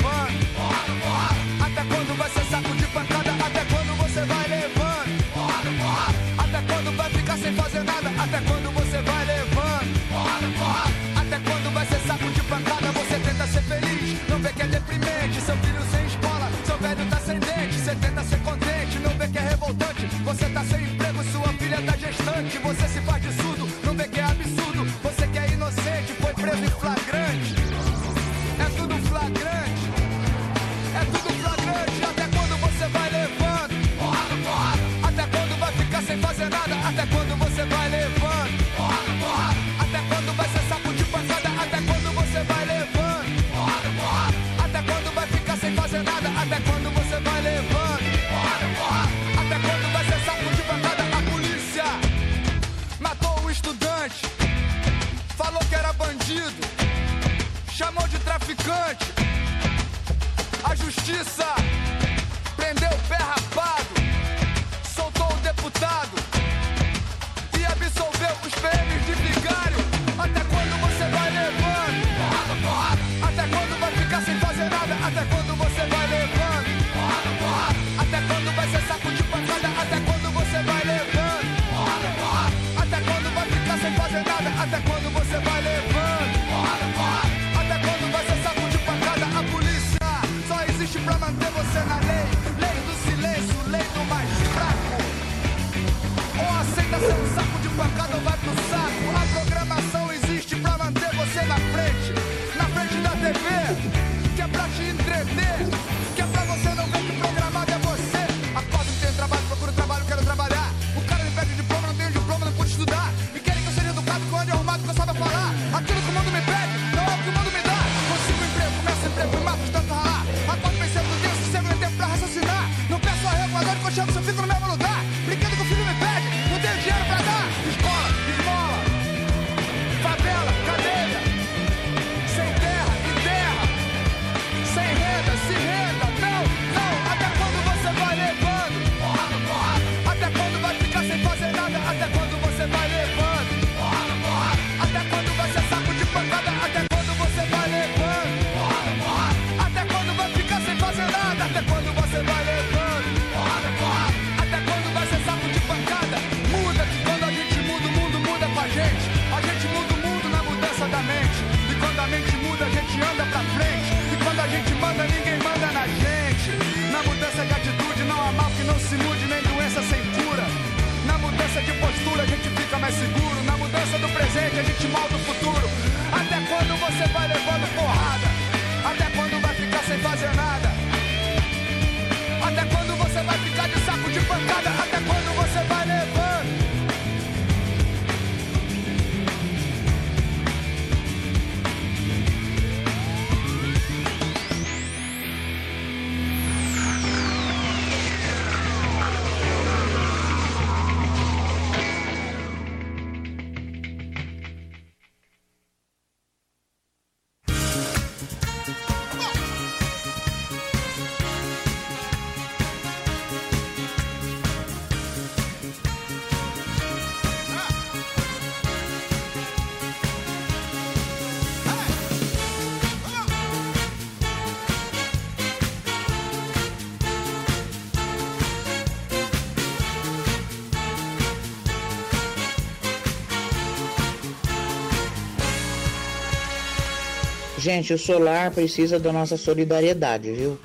Gente, 237.58 237.92
o 237.92 237.98
solar 237.98 238.52
precisa 238.52 239.00
da 239.00 239.12
nossa 239.12 239.36
solidariedade, 239.36 240.30
viu? 240.30 240.56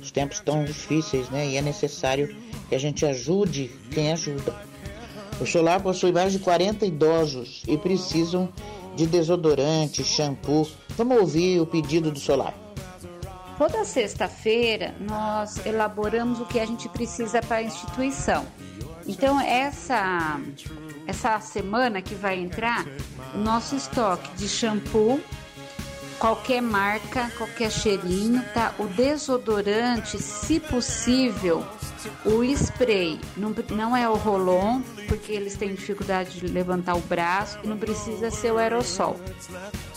Os 0.00 0.10
tempos 0.10 0.38
estão 0.38 0.64
difíceis, 0.64 1.28
né? 1.28 1.46
E 1.46 1.58
é 1.58 1.62
necessário 1.62 2.34
que 2.70 2.74
a 2.74 2.78
gente 2.78 3.04
ajude 3.04 3.70
quem 3.90 4.10
ajuda. 4.10 4.54
O 5.38 5.44
solar 5.44 5.82
possui 5.82 6.10
mais 6.10 6.32
de 6.32 6.38
40 6.38 6.86
idosos 6.86 7.62
e 7.68 7.76
precisam 7.76 8.50
de 8.96 9.06
desodorante, 9.06 10.02
shampoo. 10.02 10.66
Vamos 10.96 11.18
ouvir 11.18 11.60
o 11.60 11.66
pedido 11.66 12.10
do 12.10 12.18
solar. 12.18 12.54
Toda 13.58 13.84
sexta-feira 13.84 14.94
nós 15.00 15.64
elaboramos 15.66 16.40
o 16.40 16.46
que 16.46 16.58
a 16.58 16.64
gente 16.64 16.88
precisa 16.88 17.42
para 17.42 17.56
a 17.56 17.62
instituição. 17.62 18.46
Então 19.06 19.38
essa 19.38 20.40
essa 21.06 21.40
semana 21.40 22.00
que 22.00 22.14
vai 22.14 22.38
entrar, 22.38 22.86
o 23.34 23.38
nosso 23.38 23.76
estoque 23.76 24.30
de 24.36 24.48
shampoo 24.48 25.20
qualquer 26.20 26.60
marca, 26.60 27.32
qualquer 27.38 27.70
cheirinho, 27.70 28.44
tá? 28.52 28.74
O 28.78 28.86
desodorante, 28.86 30.22
se 30.22 30.60
possível, 30.60 31.64
o 32.24 32.44
spray, 32.44 33.18
não, 33.36 33.54
não 33.70 33.96
é 33.96 34.06
o 34.06 34.14
rolon, 34.14 34.82
porque 35.08 35.32
eles 35.32 35.56
têm 35.56 35.74
dificuldade 35.74 36.38
de 36.38 36.46
levantar 36.46 36.94
o 36.94 37.00
braço 37.00 37.58
não 37.64 37.76
precisa 37.76 38.30
ser 38.30 38.52
o 38.52 38.58
aerossol. 38.58 39.18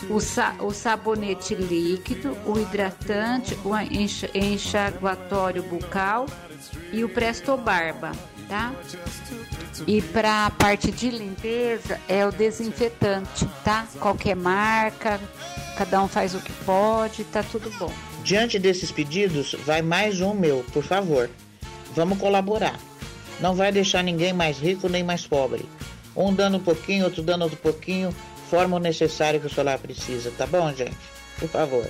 O, 0.10 0.20
sa, 0.20 0.56
o 0.60 0.72
sabonete 0.72 1.54
líquido, 1.56 2.38
o 2.46 2.58
hidratante, 2.58 3.58
o 3.64 3.78
enxa, 3.78 4.30
enxaguatório 4.34 5.62
bucal 5.64 6.26
e 6.92 7.04
o 7.04 7.10
Presto 7.10 7.58
Barba, 7.58 8.12
tá? 8.48 8.74
E 9.86 10.02
para 10.02 10.46
a 10.46 10.52
parte 10.52 10.92
de 10.92 11.10
limpeza 11.10 12.00
é 12.08 12.26
o 12.26 12.32
desinfetante, 12.32 13.48
tá? 13.64 13.88
Qualquer 14.00 14.36
marca, 14.36 15.20
cada 15.78 16.02
um 16.02 16.08
faz 16.08 16.36
o 16.36 16.40
que 16.40 16.52
pode, 16.66 17.24
tá 17.26 17.44
tudo 17.44 17.70
bom. 17.78 17.92
Diante 18.24 18.58
desses 18.58 18.92
pedidos, 18.92 19.56
vai 19.66 19.82
mais 19.82 20.22
um 20.22 20.34
meu, 20.34 20.66
por 20.72 20.84
favor. 20.84 21.30
Vamos 21.96 22.18
colaborar. 22.18 22.80
Não 23.40 23.54
vai 23.56 23.72
deixar 23.72 24.04
ninguém 24.04 24.34
mais 24.34 24.60
rico 24.60 24.88
nem 24.88 25.04
mais 25.04 25.28
pobre. 25.28 25.66
Um 26.16 26.34
dando 26.34 26.58
um 26.58 26.64
pouquinho, 26.64 27.06
outro 27.06 27.22
dando 27.22 27.44
outro 27.44 27.58
pouquinho, 27.58 28.16
forma 28.50 28.78
o 28.78 28.80
necessário 28.80 29.40
que 29.40 29.48
o 29.48 29.50
solar 29.50 29.80
precisa, 29.80 30.32
tá 30.38 30.46
bom, 30.46 30.72
gente? 30.74 30.96
Por 31.40 31.50
favor. 31.50 31.90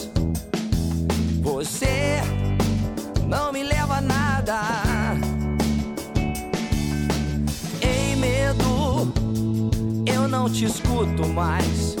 te 10.61 10.67
escuto 10.67 11.27
mais. 11.29 12.00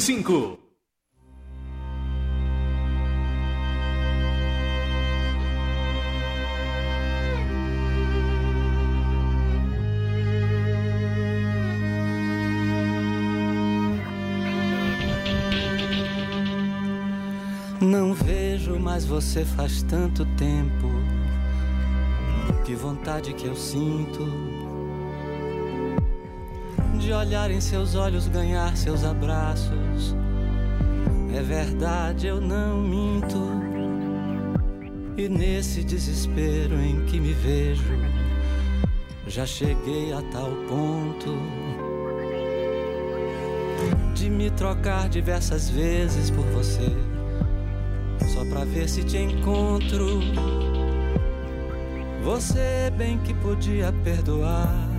105. 0.00 0.58
Não 17.80 18.12
vejo 18.12 18.78
mais 18.78 19.06
você 19.06 19.46
faz 19.46 19.82
tanto 19.82 20.26
tempo. 20.36 20.88
Que 22.66 22.74
vontade 22.74 23.32
que 23.32 23.46
eu 23.46 23.56
sinto 23.56 24.55
de 27.06 27.12
olhar 27.12 27.52
em 27.52 27.60
seus 27.60 27.94
olhos, 27.94 28.26
ganhar 28.26 28.76
seus 28.76 29.04
abraços. 29.04 30.16
É 31.32 31.40
verdade, 31.40 32.26
eu 32.26 32.40
não 32.40 32.82
minto. 32.82 33.38
E 35.16 35.28
nesse 35.28 35.84
desespero 35.84 36.74
em 36.80 37.06
que 37.06 37.20
me 37.20 37.32
vejo, 37.32 37.94
já 39.28 39.46
cheguei 39.46 40.12
a 40.12 40.20
tal 40.32 40.50
ponto 40.68 41.32
de 44.12 44.28
me 44.28 44.50
trocar 44.50 45.08
diversas 45.08 45.70
vezes 45.70 46.28
por 46.28 46.44
você, 46.46 46.90
só 48.34 48.44
pra 48.46 48.64
ver 48.64 48.88
se 48.88 49.04
te 49.04 49.18
encontro. 49.18 50.22
Você 52.24 52.92
bem 52.98 53.16
que 53.18 53.32
podia 53.32 53.92
perdoar 54.02 54.95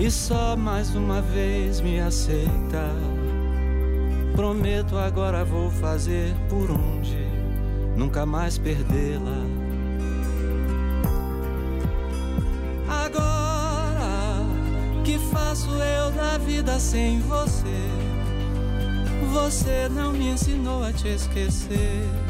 e 0.00 0.10
só 0.10 0.56
mais 0.56 0.94
uma 0.94 1.20
vez 1.20 1.80
me 1.82 2.00
aceita. 2.00 2.90
Prometo 4.34 4.96
agora 4.96 5.44
vou 5.44 5.70
fazer 5.70 6.34
por 6.48 6.70
onde 6.70 7.28
nunca 7.94 8.24
mais 8.24 8.56
perdê-la. 8.56 9.44
Agora 12.88 14.42
que 15.04 15.18
faço 15.18 15.68
eu 15.70 16.10
da 16.12 16.38
vida 16.38 16.80
sem 16.80 17.20
você? 17.20 17.90
Você 19.34 19.88
não 19.90 20.12
me 20.12 20.30
ensinou 20.30 20.82
a 20.82 20.92
te 20.94 21.08
esquecer. 21.08 22.29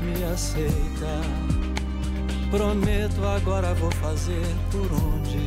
Me 0.00 0.24
aceita. 0.24 1.20
Prometo 2.50 3.24
agora 3.24 3.74
vou 3.74 3.90
fazer 3.92 4.46
por 4.70 4.92
onde 4.92 5.38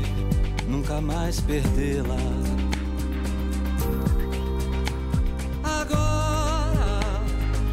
nunca 0.68 1.00
mais 1.02 1.40
perdê-la. 1.42 2.16
Agora 5.64 7.00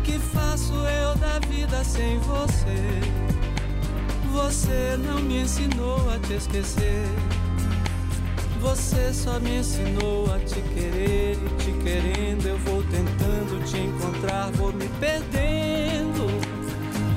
que 0.05 0.19
faço 0.19 0.74
eu 0.74 1.15
da 1.16 1.39
vida 1.40 1.82
sem 1.85 2.19
você? 2.20 3.01
Você 4.32 4.97
não 4.98 5.20
me 5.20 5.43
ensinou 5.43 6.11
a 6.11 6.19
te 6.19 6.35
esquecer. 6.35 7.07
Você 8.61 9.12
só 9.12 9.39
me 9.39 9.59
ensinou 9.59 10.32
a 10.35 10.39
te 10.40 10.61
querer 10.61 11.36
e 11.36 11.62
te 11.62 11.73
querendo 11.85 12.47
eu 12.47 12.59
vou 12.59 12.82
tentando 12.82 13.65
te 13.65 13.78
encontrar, 13.78 14.51
vou 14.53 14.73
me 14.73 14.86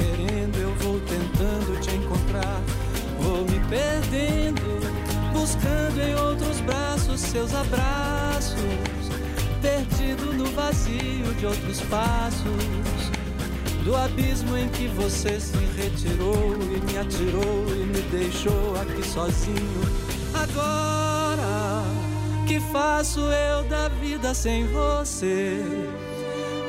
vou 0.81 0.99
tentando 1.01 1.79
te 1.79 1.95
encontrar. 1.95 2.61
Vou 3.19 3.43
me 3.45 3.59
perdendo, 3.69 4.61
buscando 5.31 5.99
em 5.99 6.15
outros 6.15 6.59
braços 6.61 7.21
seus 7.21 7.53
abraços, 7.53 8.55
perdido 9.61 10.33
no 10.33 10.45
vazio 10.51 11.33
de 11.39 11.45
outros 11.45 11.81
passos. 11.81 13.11
Do 13.83 13.95
abismo 13.95 14.55
em 14.57 14.69
que 14.69 14.87
você 14.87 15.39
se 15.39 15.57
retirou 15.75 16.55
e 16.61 16.91
me 16.91 16.97
atirou 16.99 17.65
e 17.69 17.85
me 17.85 18.01
deixou 18.11 18.75
aqui 18.79 19.07
sozinho. 19.07 19.81
Agora 20.33 21.83
que 22.47 22.59
faço 22.71 23.21
eu 23.21 23.63
da 23.63 23.87
vida 23.89 24.33
sem 24.33 24.67
você? 24.67 25.63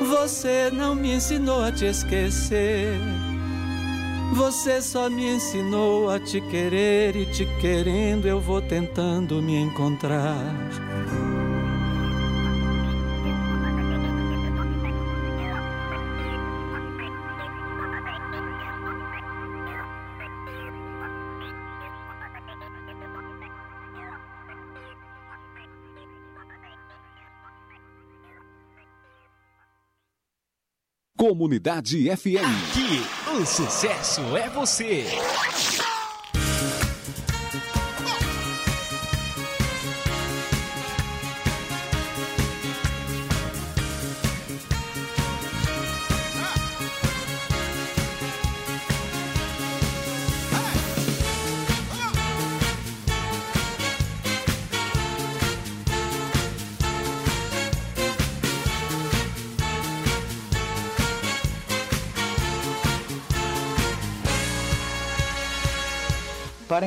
Você 0.09 0.71
não 0.71 0.95
me 0.95 1.13
ensinou 1.13 1.63
a 1.63 1.71
te 1.71 1.85
esquecer. 1.85 2.97
Você 4.33 4.81
só 4.81 5.11
me 5.11 5.27
ensinou 5.27 6.09
a 6.09 6.19
te 6.19 6.41
querer 6.41 7.15
e 7.15 7.23
te 7.27 7.45
querendo 7.61 8.27
eu 8.27 8.41
vou 8.41 8.59
tentando 8.59 9.39
me 9.43 9.55
encontrar. 9.55 10.35
Comunidade 31.33 32.15
FM. 32.15 32.45
Aqui, 32.45 33.41
o 33.41 33.43
sucesso 33.43 34.21
é 34.37 34.47
você. 34.49 35.03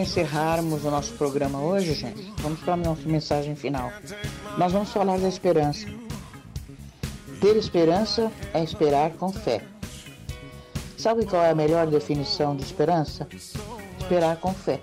Encerrarmos 0.07 0.85
o 0.85 0.91
nosso 0.91 1.13
programa 1.15 1.61
hoje, 1.61 1.93
gente, 1.93 2.33
vamos 2.39 2.61
para 2.61 2.75
a 2.75 2.77
nossa 2.77 3.03
mensagem 3.07 3.57
final. 3.57 3.91
Nós 4.57 4.73
vamos 4.73 4.91
falar 4.91 5.19
da 5.19 5.29
esperança. 5.29 5.85
Ter 7.41 7.57
esperança 7.57 8.31
é 8.55 8.63
esperar 8.63 9.11
com 9.15 9.33
fé. 9.33 9.63
Sabe 10.97 11.27
qual 11.27 11.43
é 11.43 11.51
a 11.51 11.55
melhor 11.55 11.89
definição 11.89 12.55
de 12.55 12.63
esperança? 12.63 13.27
Esperar 13.99 14.37
com 14.37 14.55
fé. 14.55 14.81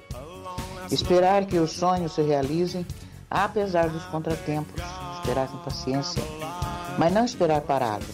Esperar 0.92 1.46
que 1.46 1.58
os 1.58 1.72
sonhos 1.72 2.14
se 2.14 2.22
realizem 2.22 2.86
apesar 3.32 3.90
dos 3.90 4.04
contratempos. 4.06 4.84
Esperar 5.20 5.48
com 5.48 5.58
paciência, 5.60 6.22
mas 6.98 7.14
não 7.14 7.24
esperar 7.24 7.62
parado. 7.62 8.06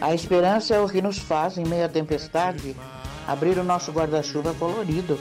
A 0.00 0.14
esperança 0.14 0.74
é 0.74 0.80
o 0.80 0.88
que 0.88 1.02
nos 1.02 1.18
faz, 1.18 1.58
em 1.58 1.66
meio 1.66 1.84
à 1.84 1.88
tempestade, 1.88 2.74
abrir 3.26 3.58
o 3.58 3.64
nosso 3.64 3.92
guarda-chuva 3.92 4.54
colorido. 4.54 5.18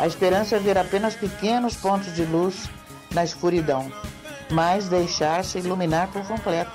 A 0.00 0.06
esperança 0.06 0.56
é 0.56 0.58
ver 0.58 0.78
apenas 0.78 1.14
pequenos 1.14 1.76
pontos 1.76 2.14
de 2.14 2.24
luz 2.24 2.70
na 3.12 3.22
escuridão, 3.22 3.92
mas 4.50 4.88
deixar-se 4.88 5.58
iluminar 5.58 6.08
por 6.08 6.26
completo. 6.26 6.72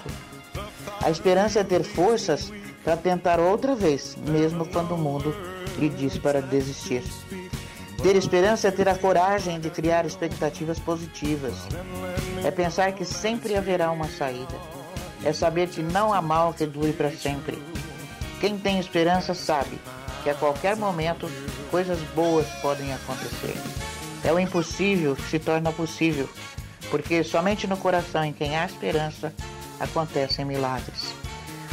A 1.02 1.10
esperança 1.10 1.60
é 1.60 1.64
ter 1.64 1.84
forças 1.84 2.54
para 2.84 2.96
tentar 2.96 3.40
outra 3.40 3.74
vez, 3.74 4.16
mesmo 4.28 4.64
quando 4.68 4.94
o 4.94 4.98
mundo 4.98 5.36
lhe 5.80 5.90
diz 5.90 6.20
para 6.20 6.40
desistir. 6.40 7.02
Ter 8.04 8.16
esperança 8.16 8.68
é 8.68 8.72
ter 8.72 8.88
a 8.88 8.96
coragem 8.96 9.60
de 9.60 9.72
criar 9.72 10.06
expectativas 10.06 10.78
positivas. 10.78 11.56
É 12.44 12.52
pensar 12.52 12.92
que 12.92 13.04
sempre 13.04 13.56
haverá 13.58 13.90
uma 13.90 14.08
saída. 14.08 14.54
É 15.24 15.34
saber 15.34 15.70
que 15.70 15.82
não 15.82 16.14
há 16.14 16.22
mal 16.22 16.54
que 16.54 16.68
dure 16.68 16.94
para 16.94 17.10
sempre. 17.10 17.60
Quem 18.40 18.56
tem 18.56 18.78
esperança 18.78 19.34
sabe 19.34 19.80
que 20.24 20.30
a 20.30 20.36
qualquer 20.36 20.76
momento 20.76 21.28
coisas 21.76 22.00
boas 22.16 22.48
podem 22.62 22.94
acontecer. 22.94 23.54
É 24.24 24.32
o 24.32 24.40
impossível 24.40 25.14
que 25.14 25.24
se 25.24 25.40
torna 25.40 25.74
possível, 25.74 26.30
porque 26.90 27.22
somente 27.22 27.68
no 27.68 27.76
coração 27.76 28.24
em 28.24 28.32
quem 28.32 28.58
há 28.58 28.66
esperança 28.66 29.34
acontecem 29.78 30.46
milagres. 30.46 31.14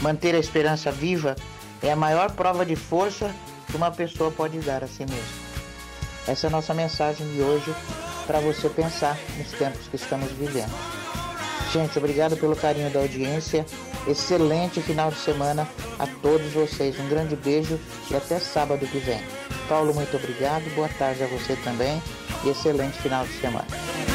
Manter 0.00 0.34
a 0.34 0.40
esperança 0.40 0.90
viva 0.90 1.36
é 1.80 1.92
a 1.92 1.94
maior 1.94 2.32
prova 2.32 2.66
de 2.66 2.74
força 2.74 3.32
que 3.68 3.76
uma 3.76 3.92
pessoa 3.92 4.32
pode 4.32 4.58
dar 4.58 4.82
a 4.82 4.88
si 4.88 5.06
mesma. 5.06 5.22
Essa 6.26 6.48
é 6.48 6.48
a 6.48 6.50
nossa 6.50 6.74
mensagem 6.74 7.24
de 7.32 7.40
hoje 7.40 7.72
para 8.26 8.40
você 8.40 8.68
pensar 8.68 9.16
nos 9.38 9.52
tempos 9.52 9.86
que 9.86 9.94
estamos 9.94 10.32
vivendo. 10.32 10.74
Gente, 11.72 11.96
obrigado 11.96 12.36
pelo 12.36 12.56
carinho 12.56 12.90
da 12.90 12.98
audiência. 12.98 13.64
Excelente 14.06 14.80
final 14.80 15.10
de 15.10 15.18
semana 15.18 15.68
a 15.98 16.06
todos 16.06 16.52
vocês. 16.52 16.98
Um 16.98 17.08
grande 17.08 17.36
beijo 17.36 17.78
e 18.10 18.16
até 18.16 18.38
sábado 18.38 18.86
que 18.86 18.98
vem. 18.98 19.20
Paulo, 19.68 19.94
muito 19.94 20.16
obrigado. 20.16 20.64
Boa 20.74 20.88
tarde 20.88 21.22
a 21.22 21.26
você 21.26 21.56
também 21.56 22.02
e 22.44 22.48
excelente 22.48 22.98
final 23.00 23.24
de 23.24 23.32
semana. 23.40 24.11